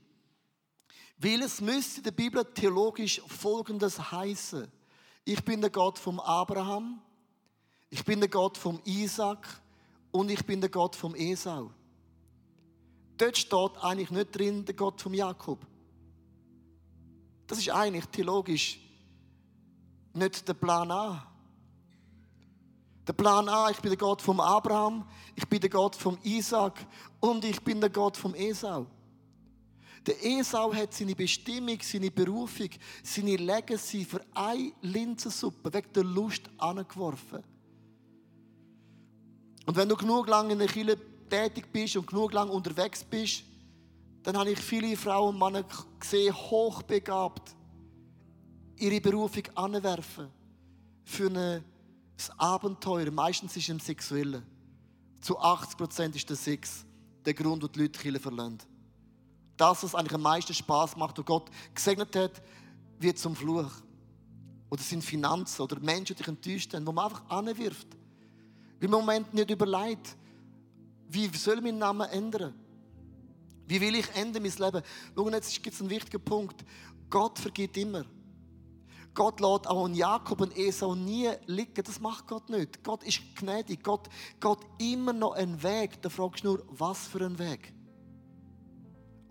Weil 1.16 1.42
es 1.42 1.60
müsste 1.60 1.98
in 1.98 2.04
der 2.04 2.10
Bibel 2.10 2.44
theologisch 2.44 3.20
Folgendes 3.26 4.10
heißen. 4.12 4.70
Ich 5.24 5.42
bin 5.44 5.60
der 5.60 5.70
Gott 5.70 5.98
vom 5.98 6.20
Abraham, 6.20 7.00
ich 7.88 8.04
bin 8.04 8.20
der 8.20 8.28
Gott 8.28 8.58
vom 8.58 8.80
Isaac 8.84 9.46
und 10.10 10.30
ich 10.30 10.44
bin 10.44 10.60
der 10.60 10.70
Gott 10.70 10.96
vom 10.96 11.14
Esau. 11.14 11.70
Dort 13.16 13.38
steht 13.38 13.76
eigentlich 13.80 14.10
nicht 14.10 14.36
drin 14.36 14.64
der 14.64 14.74
Gott 14.74 15.00
vom 15.00 15.14
Jakob. 15.14 15.64
Das 17.46 17.58
ist 17.58 17.70
eigentlich 17.70 18.06
theologisch 18.06 18.80
nicht 20.12 20.46
der 20.46 20.54
Plan 20.54 20.90
A. 20.90 21.26
Der 23.06 23.12
Plan 23.12 23.48
A, 23.48 23.70
ich 23.70 23.78
bin 23.80 23.90
der 23.90 23.98
Gott 23.98 24.22
vom 24.22 24.40
Abraham, 24.40 25.06
ich 25.36 25.46
bin 25.46 25.60
der 25.60 25.70
Gott 25.70 25.94
vom 25.94 26.18
Isaac 26.22 26.86
und 27.20 27.44
ich 27.44 27.60
bin 27.62 27.80
der 27.80 27.90
Gott 27.90 28.16
vom 28.16 28.34
Esau. 28.34 28.86
Der 30.06 30.22
Esau 30.22 30.74
hat 30.74 30.92
seine 30.92 31.14
Bestimmung, 31.14 31.78
seine 31.80 32.10
Berufung, 32.10 32.68
seine 33.02 33.36
Legacy 33.36 34.04
für 34.04 34.20
eine 34.34 34.72
Linsensuppe 34.82 35.72
wegen 35.72 35.92
der 35.94 36.04
Lust 36.04 36.42
angeworfen. 36.58 37.42
Und 39.66 39.76
wenn 39.76 39.88
du 39.88 39.96
genug 39.96 40.28
lange 40.28 40.52
in 40.52 40.58
der 40.58 40.68
Kirche 40.68 40.98
tätig 41.30 41.72
bist 41.72 41.96
und 41.96 42.06
genug 42.06 42.34
lange 42.34 42.52
unterwegs 42.52 43.02
bist, 43.02 43.44
dann 44.22 44.36
habe 44.36 44.50
ich 44.50 44.58
viele 44.58 44.94
Frauen 44.96 45.34
und 45.34 45.38
Männer 45.38 45.64
gesehen, 45.98 46.34
hochbegabt, 46.34 47.54
ihre 48.76 49.00
Berufung 49.00 49.44
anwerfen 49.54 50.28
für 51.04 51.30
ein 51.30 51.64
Abenteuer. 52.36 53.10
Meistens 53.10 53.56
ist 53.56 53.64
es 53.64 53.68
im 53.70 53.80
Sexuellen. 53.80 54.42
Zu 55.22 55.38
80% 55.38 56.14
ist 56.14 56.28
der 56.28 56.36
Sex 56.36 56.84
der 57.24 57.32
Grund, 57.32 57.62
wo 57.62 57.68
die 57.68 57.80
Leute 57.80 57.98
Kirche 57.98 58.20
verlassen 58.20 58.73
das, 59.56 59.82
was 59.82 59.94
eigentlich 59.94 60.14
am 60.14 60.22
meisten 60.22 60.54
Spaß 60.54 60.96
macht 60.96 61.18
und 61.18 61.26
Gott 61.26 61.50
gesegnet 61.74 62.14
hat, 62.16 62.42
wird 62.98 63.18
zum 63.18 63.36
Fluch. 63.36 63.70
Oder 64.70 64.82
sind 64.82 65.04
Finanzen 65.04 65.62
oder 65.62 65.78
Menschen, 65.78 66.16
die 66.16 66.22
dich 66.22 66.28
enttäuscht 66.28 66.74
haben, 66.74 66.86
wo 66.86 66.92
man 66.92 67.04
einfach 67.04 67.28
anwirft. 67.28 67.86
Im 68.80 68.90
Moment 68.90 69.32
nicht 69.32 69.50
überlegt, 69.50 70.16
wie 71.08 71.28
soll 71.36 71.56
ich 71.56 71.62
meinen 71.62 71.78
Namen 71.78 72.08
ändern? 72.10 72.54
Wie 73.66 73.80
will 73.80 73.94
ich 73.94 74.10
ändern 74.14 74.42
mein 74.42 74.52
Leben? 74.52 74.82
Schau, 75.14 75.30
jetzt 75.30 75.62
gibt 75.62 75.74
es 75.74 75.80
einen 75.80 75.90
wichtigen 75.90 76.22
Punkt. 76.22 76.64
Gott 77.08 77.38
vergibt 77.38 77.76
immer. 77.76 78.04
Gott 79.14 79.38
lässt 79.40 79.68
auch 79.68 79.84
an 79.84 79.94
Jakob 79.94 80.40
und 80.40 80.56
Esau 80.56 80.94
nie 80.94 81.30
liegen. 81.46 81.84
Das 81.84 82.00
macht 82.00 82.26
Gott 82.26 82.50
nicht. 82.50 82.82
Gott 82.82 83.04
ist 83.04 83.20
gnädig. 83.36 83.82
Gott 83.84 84.08
geht 84.40 84.58
immer 84.78 85.12
noch 85.12 85.32
einen 85.32 85.62
Weg. 85.62 86.02
Da 86.02 86.08
fragst 86.08 86.42
du 86.42 86.48
nur, 86.48 86.66
was 86.68 87.06
für 87.06 87.24
ein 87.24 87.38
Weg? 87.38 87.72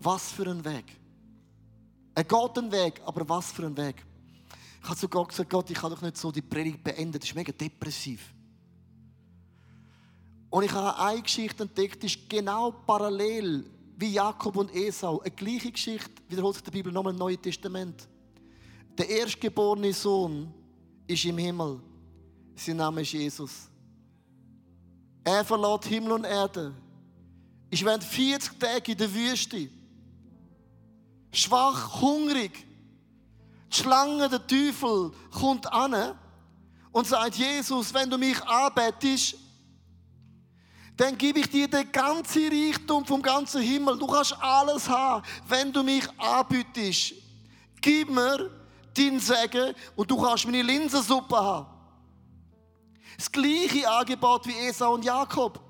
Was 0.04 0.32
für 0.32 0.46
ein 0.46 0.62
Weg? 0.62 0.84
Er 2.14 2.24
geht 2.24 2.58
einen 2.58 2.70
Weg, 2.70 3.00
aber 3.06 3.26
was 3.26 3.50
für 3.50 3.64
ein 3.64 3.76
Weg? 3.76 4.04
Ich 4.82 4.88
habe 4.88 4.98
zu 4.98 5.08
Gott 5.08 5.30
gesagt, 5.30 5.48
Gott, 5.48 5.70
ich 5.70 5.78
kann 5.78 5.90
doch 5.90 6.02
nicht 6.02 6.18
so 6.18 6.30
die 6.30 6.42
Predigt 6.42 6.84
beenden. 6.84 7.18
Das 7.18 7.24
ist 7.24 7.34
mega 7.34 7.52
depressiv. 7.52 8.34
Und 10.50 10.62
ich 10.62 10.72
habe 10.72 10.98
eine 11.02 11.22
Geschichte 11.22 11.62
entdeckt, 11.62 12.02
die 12.02 12.06
ist 12.06 12.28
genau 12.28 12.70
parallel 12.70 13.64
wie 13.96 14.12
Jakob 14.12 14.56
und 14.56 14.74
Esau. 14.74 15.20
Eine 15.20 15.30
gleiche 15.30 15.72
Geschichte 15.72 16.22
wiederholt 16.28 16.56
sich 16.56 16.64
der 16.64 16.70
Bibel 16.70 16.92
nochmal 16.92 17.14
im 17.14 17.18
Neuen 17.18 17.40
Testament. 17.40 18.06
Der 18.98 19.08
erstgeborene 19.08 19.94
Sohn 19.94 20.52
ist 21.06 21.24
im 21.24 21.38
Himmel. 21.38 21.80
Sein 22.54 22.76
Name 22.76 23.00
ist 23.00 23.12
Jesus. 23.12 23.68
Er 25.24 25.44
verlässt 25.46 25.86
Himmel 25.86 26.12
und 26.12 26.24
Erde. 26.24 26.74
Ich 27.70 27.82
während 27.82 28.04
40 28.04 28.60
Tage 28.60 28.92
in 28.92 28.98
der 28.98 29.12
Wüste. 29.12 29.70
Schwach, 31.34 32.00
hungrig. 32.00 32.66
Die 33.72 33.76
Schlange, 33.76 34.28
der 34.28 34.46
Teufel, 34.46 35.12
kommt 35.30 35.70
an 35.72 36.16
und 36.92 37.06
sagt, 37.06 37.34
Jesus, 37.34 37.92
wenn 37.92 38.08
du 38.08 38.16
mich 38.16 38.40
anbetest, 38.44 39.36
dann 40.96 41.18
gebe 41.18 41.40
ich 41.40 41.50
dir 41.50 41.66
den 41.66 41.90
ganzen 41.90 42.48
Reichtum 42.48 43.04
vom 43.04 43.20
ganzen 43.20 43.60
Himmel. 43.62 43.98
Du 43.98 44.06
kannst 44.06 44.36
alles 44.40 44.88
haben, 44.88 45.24
wenn 45.48 45.72
du 45.72 45.82
mich 45.82 46.06
anbietest. 46.18 47.14
Gib 47.80 48.10
mir 48.10 48.50
dein 48.94 49.18
Segen 49.18 49.74
und 49.96 50.08
du 50.08 50.16
kannst 50.22 50.44
meine 50.44 50.62
Linsensuppe 50.62 51.36
haben. 51.36 51.66
Das 53.16 53.30
gleiche 53.30 53.88
Angebot 53.88 54.46
wie 54.46 54.56
Esau 54.68 54.94
und 54.94 55.04
Jakob. 55.04 55.60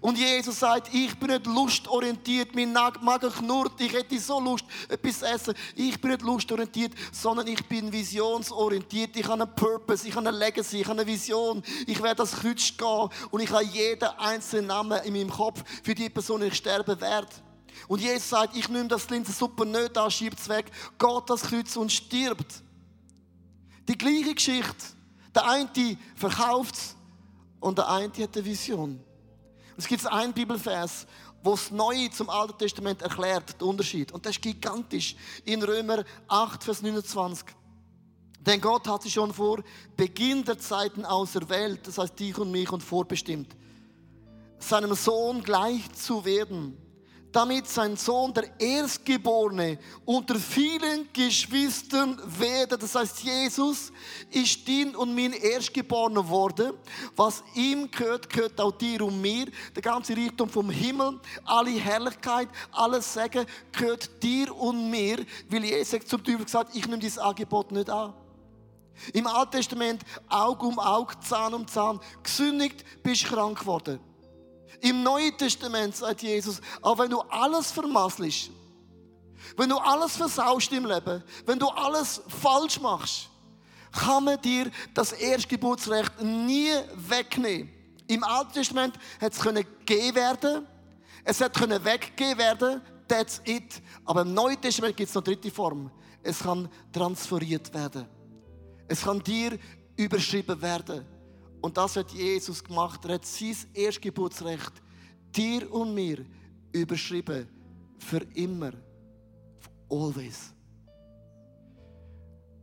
Und 0.00 0.18
Jesus 0.18 0.60
sagt, 0.60 0.92
ich 0.92 1.18
bin 1.18 1.30
nicht 1.30 1.46
lustorientiert, 1.46 2.54
mein 2.54 2.72
Magen 2.72 3.32
knurrt, 3.32 3.80
ich 3.80 3.92
hätte 3.92 4.18
so 4.18 4.40
Lust, 4.40 4.64
etwas 4.88 5.22
essen. 5.22 5.54
Ich 5.74 6.00
bin 6.00 6.10
nicht 6.10 6.22
lustorientiert, 6.22 6.92
sondern 7.12 7.46
ich 7.46 7.64
bin 7.66 7.90
visionsorientiert. 7.92 9.16
Ich 9.16 9.26
habe 9.26 9.42
einen 9.42 9.54
Purpose, 9.54 10.06
ich 10.06 10.14
habe 10.14 10.28
eine 10.28 10.36
Legacy, 10.36 10.80
ich 10.80 10.86
habe 10.86 11.00
eine 11.00 11.06
Vision. 11.06 11.62
Ich 11.86 12.02
werde 12.02 12.16
das 12.16 12.32
Kreuz 12.32 12.76
gehen 12.76 13.08
und 13.30 13.40
ich 13.40 13.50
habe 13.50 13.64
jeden 13.64 14.08
einzelnen 14.18 14.66
Namen 14.66 15.02
in 15.04 15.12
meinem 15.14 15.30
Kopf 15.30 15.62
für 15.82 15.94
die 15.94 16.10
Person, 16.10 16.40
die 16.40 16.48
ich 16.48 16.54
sterben 16.54 17.00
werde. 17.00 17.28
Und 17.88 18.00
Jesus 18.00 18.30
sagt, 18.30 18.56
ich 18.56 18.68
nehme 18.68 18.88
das 18.88 19.08
Linsensuppe 19.08 19.64
nicht 19.64 19.96
an, 19.96 20.10
schiebt 20.10 20.38
es 20.38 20.48
weg, 20.48 20.70
geht 20.98 21.22
das 21.30 21.42
Kreuz 21.42 21.76
und 21.76 21.92
stirbt. 21.92 22.62
Die 23.88 23.96
gleiche 23.96 24.34
Geschichte. 24.34 24.96
Der 25.34 25.46
eine 25.48 25.68
verkauft 26.14 26.74
es 26.74 26.96
und 27.60 27.76
der 27.76 27.88
eine 27.90 28.08
hat 28.08 28.34
eine 28.34 28.44
Vision. 28.44 29.05
Es 29.76 29.86
gibt 29.86 30.06
einen 30.06 30.32
Bibelvers, 30.32 31.06
wo 31.42 31.52
das 31.52 31.70
Neue 31.70 32.10
zum 32.10 32.30
Alten 32.30 32.58
Testament 32.58 33.02
erklärt, 33.02 33.60
den 33.60 33.68
Unterschied. 33.68 34.12
Und 34.12 34.24
das 34.24 34.32
ist 34.32 34.42
gigantisch. 34.42 35.16
In 35.44 35.62
Römer 35.62 36.04
8, 36.28 36.64
Vers 36.64 36.82
29. 36.82 37.46
Denn 38.40 38.60
Gott 38.60 38.86
hat 38.88 39.02
sich 39.02 39.12
schon 39.12 39.32
vor 39.32 39.62
Beginn 39.96 40.44
der 40.44 40.58
Zeiten 40.58 41.04
auserwählt, 41.04 41.86
das 41.86 41.98
heißt 41.98 42.18
dich 42.18 42.38
und 42.38 42.52
mich 42.52 42.70
und 42.70 42.82
vorbestimmt, 42.82 43.56
seinem 44.58 44.94
Sohn 44.94 45.42
gleich 45.42 45.92
zu 45.92 46.24
werden 46.24 46.78
damit 47.32 47.66
sein 47.66 47.96
Sohn 47.96 48.32
der 48.32 48.48
Erstgeborene 48.58 49.78
unter 50.04 50.36
vielen 50.36 51.12
Geschwistern 51.12 52.18
werde. 52.38 52.78
Das 52.78 52.94
heißt, 52.94 53.22
Jesus 53.22 53.92
ist 54.30 54.66
din 54.66 54.96
und 54.96 55.14
mein 55.14 55.32
Erstgeborener 55.32 56.26
worden. 56.28 56.72
Was 57.14 57.42
ihm 57.54 57.90
gehört, 57.90 58.30
gehört 58.30 58.60
auch 58.60 58.72
dir 58.72 59.02
und 59.02 59.20
mir. 59.20 59.46
Der 59.74 59.82
ganze 59.82 60.16
Reichtum 60.16 60.48
vom 60.48 60.70
Himmel, 60.70 61.20
alle 61.44 61.70
Herrlichkeit, 61.70 62.48
alles 62.72 63.12
Segen 63.12 63.44
gehört 63.72 64.22
dir 64.22 64.54
und 64.54 64.90
mir, 64.90 65.18
weil 65.50 65.64
Jesus 65.64 66.06
zum 66.06 66.24
Teufel 66.24 66.44
gesagt 66.44 66.74
ich 66.74 66.86
nehme 66.86 66.98
dieses 66.98 67.18
Angebot 67.18 67.70
nicht 67.72 67.90
an. 67.90 68.14
Im 69.12 69.26
Alten 69.26 69.52
Testament 69.52 70.02
Aug 70.28 70.62
um 70.62 70.78
Aug, 70.78 71.22
Zahn 71.22 71.54
um 71.54 71.66
Zahn. 71.66 72.00
Gesündigt, 72.22 72.84
bist 73.02 73.24
krank 73.24 73.60
geworden. 73.60 74.00
Im 74.80 75.02
Neuen 75.02 75.36
Testament 75.36 75.96
sagt 75.96 76.22
Jesus, 76.22 76.60
auch 76.82 76.98
wenn 76.98 77.10
du 77.10 77.20
alles 77.20 77.70
vermasselst, 77.70 78.50
wenn 79.56 79.68
du 79.68 79.76
alles 79.78 80.16
versaust 80.16 80.72
im 80.72 80.86
Leben, 80.86 81.22
wenn 81.44 81.58
du 81.58 81.68
alles 81.68 82.20
falsch 82.28 82.80
machst, 82.80 83.28
kann 83.92 84.24
man 84.24 84.40
dir 84.40 84.70
das 84.92 85.12
Erstgeburtsrecht 85.12 86.22
nie 86.22 86.72
wegnehmen. 86.94 87.70
Im 88.08 88.22
Alten 88.22 88.52
Testament 88.52 88.94
hat 89.20 89.32
es 89.32 89.40
gegeben 89.40 90.14
werden, 90.16 90.66
es 91.24 91.40
hat 91.40 91.58
weggegeben 91.84 92.38
werden, 92.38 92.80
that's 93.08 93.40
it. 93.44 93.80
Aber 94.04 94.22
im 94.22 94.34
Neuen 94.34 94.60
Testament 94.60 94.96
gibt 94.96 95.08
es 95.08 95.14
noch 95.14 95.24
eine 95.24 95.34
dritte 95.34 95.50
Form. 95.50 95.90
Es 96.22 96.40
kann 96.40 96.68
transferiert 96.92 97.72
werden. 97.72 98.06
Es 98.88 99.02
kann 99.02 99.22
dir 99.22 99.58
überschrieben 99.96 100.60
werden. 100.60 101.04
Und 101.66 101.76
das 101.76 101.96
hat 101.96 102.12
Jesus 102.12 102.62
gemacht. 102.62 103.04
Er 103.06 103.14
hat 103.14 103.26
sein 103.26 103.56
Erstgeburtsrecht 103.74 104.70
dir 105.34 105.68
und 105.72 105.96
mir 105.96 106.24
überschrieben. 106.70 107.48
Für 107.98 108.20
immer. 108.34 108.70
Always. 109.90 110.54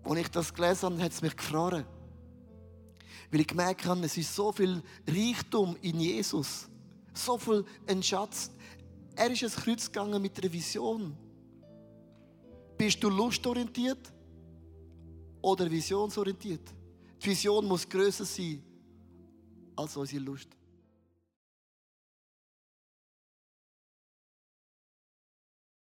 Als 0.05 0.19
ich 0.19 0.27
das 0.29 0.53
gelesen 0.53 0.85
habe, 0.85 1.03
hat 1.03 1.11
es 1.11 1.21
mich 1.21 1.35
gefroren. 1.35 1.83
Weil 3.29 3.41
ich 3.41 3.47
gemerkt 3.47 3.83
habe, 3.83 4.05
es 4.05 4.15
ist 4.15 4.33
so 4.33 4.53
viel 4.53 4.81
Reichtum 5.05 5.75
in 5.81 5.99
Jesus. 5.99 6.69
So 7.13 7.37
viel 7.37 7.65
ein 7.85 8.01
Schatz. 8.01 8.51
Er 9.17 9.29
ist 9.29 9.43
ins 9.43 9.57
Kreuz 9.57 9.87
gegangen 9.87 10.21
mit 10.21 10.41
einer 10.41 10.53
Vision. 10.53 11.13
Bist 12.77 13.03
du 13.03 13.09
lustorientiert 13.09 14.13
oder 15.41 15.69
visionsorientiert? 15.69 16.73
Die 17.21 17.25
Vision 17.25 17.65
muss 17.65 17.89
größer 17.89 18.23
sein 18.23 18.63
als 19.75 19.97
unsere 19.97 20.23
Lust. 20.23 20.49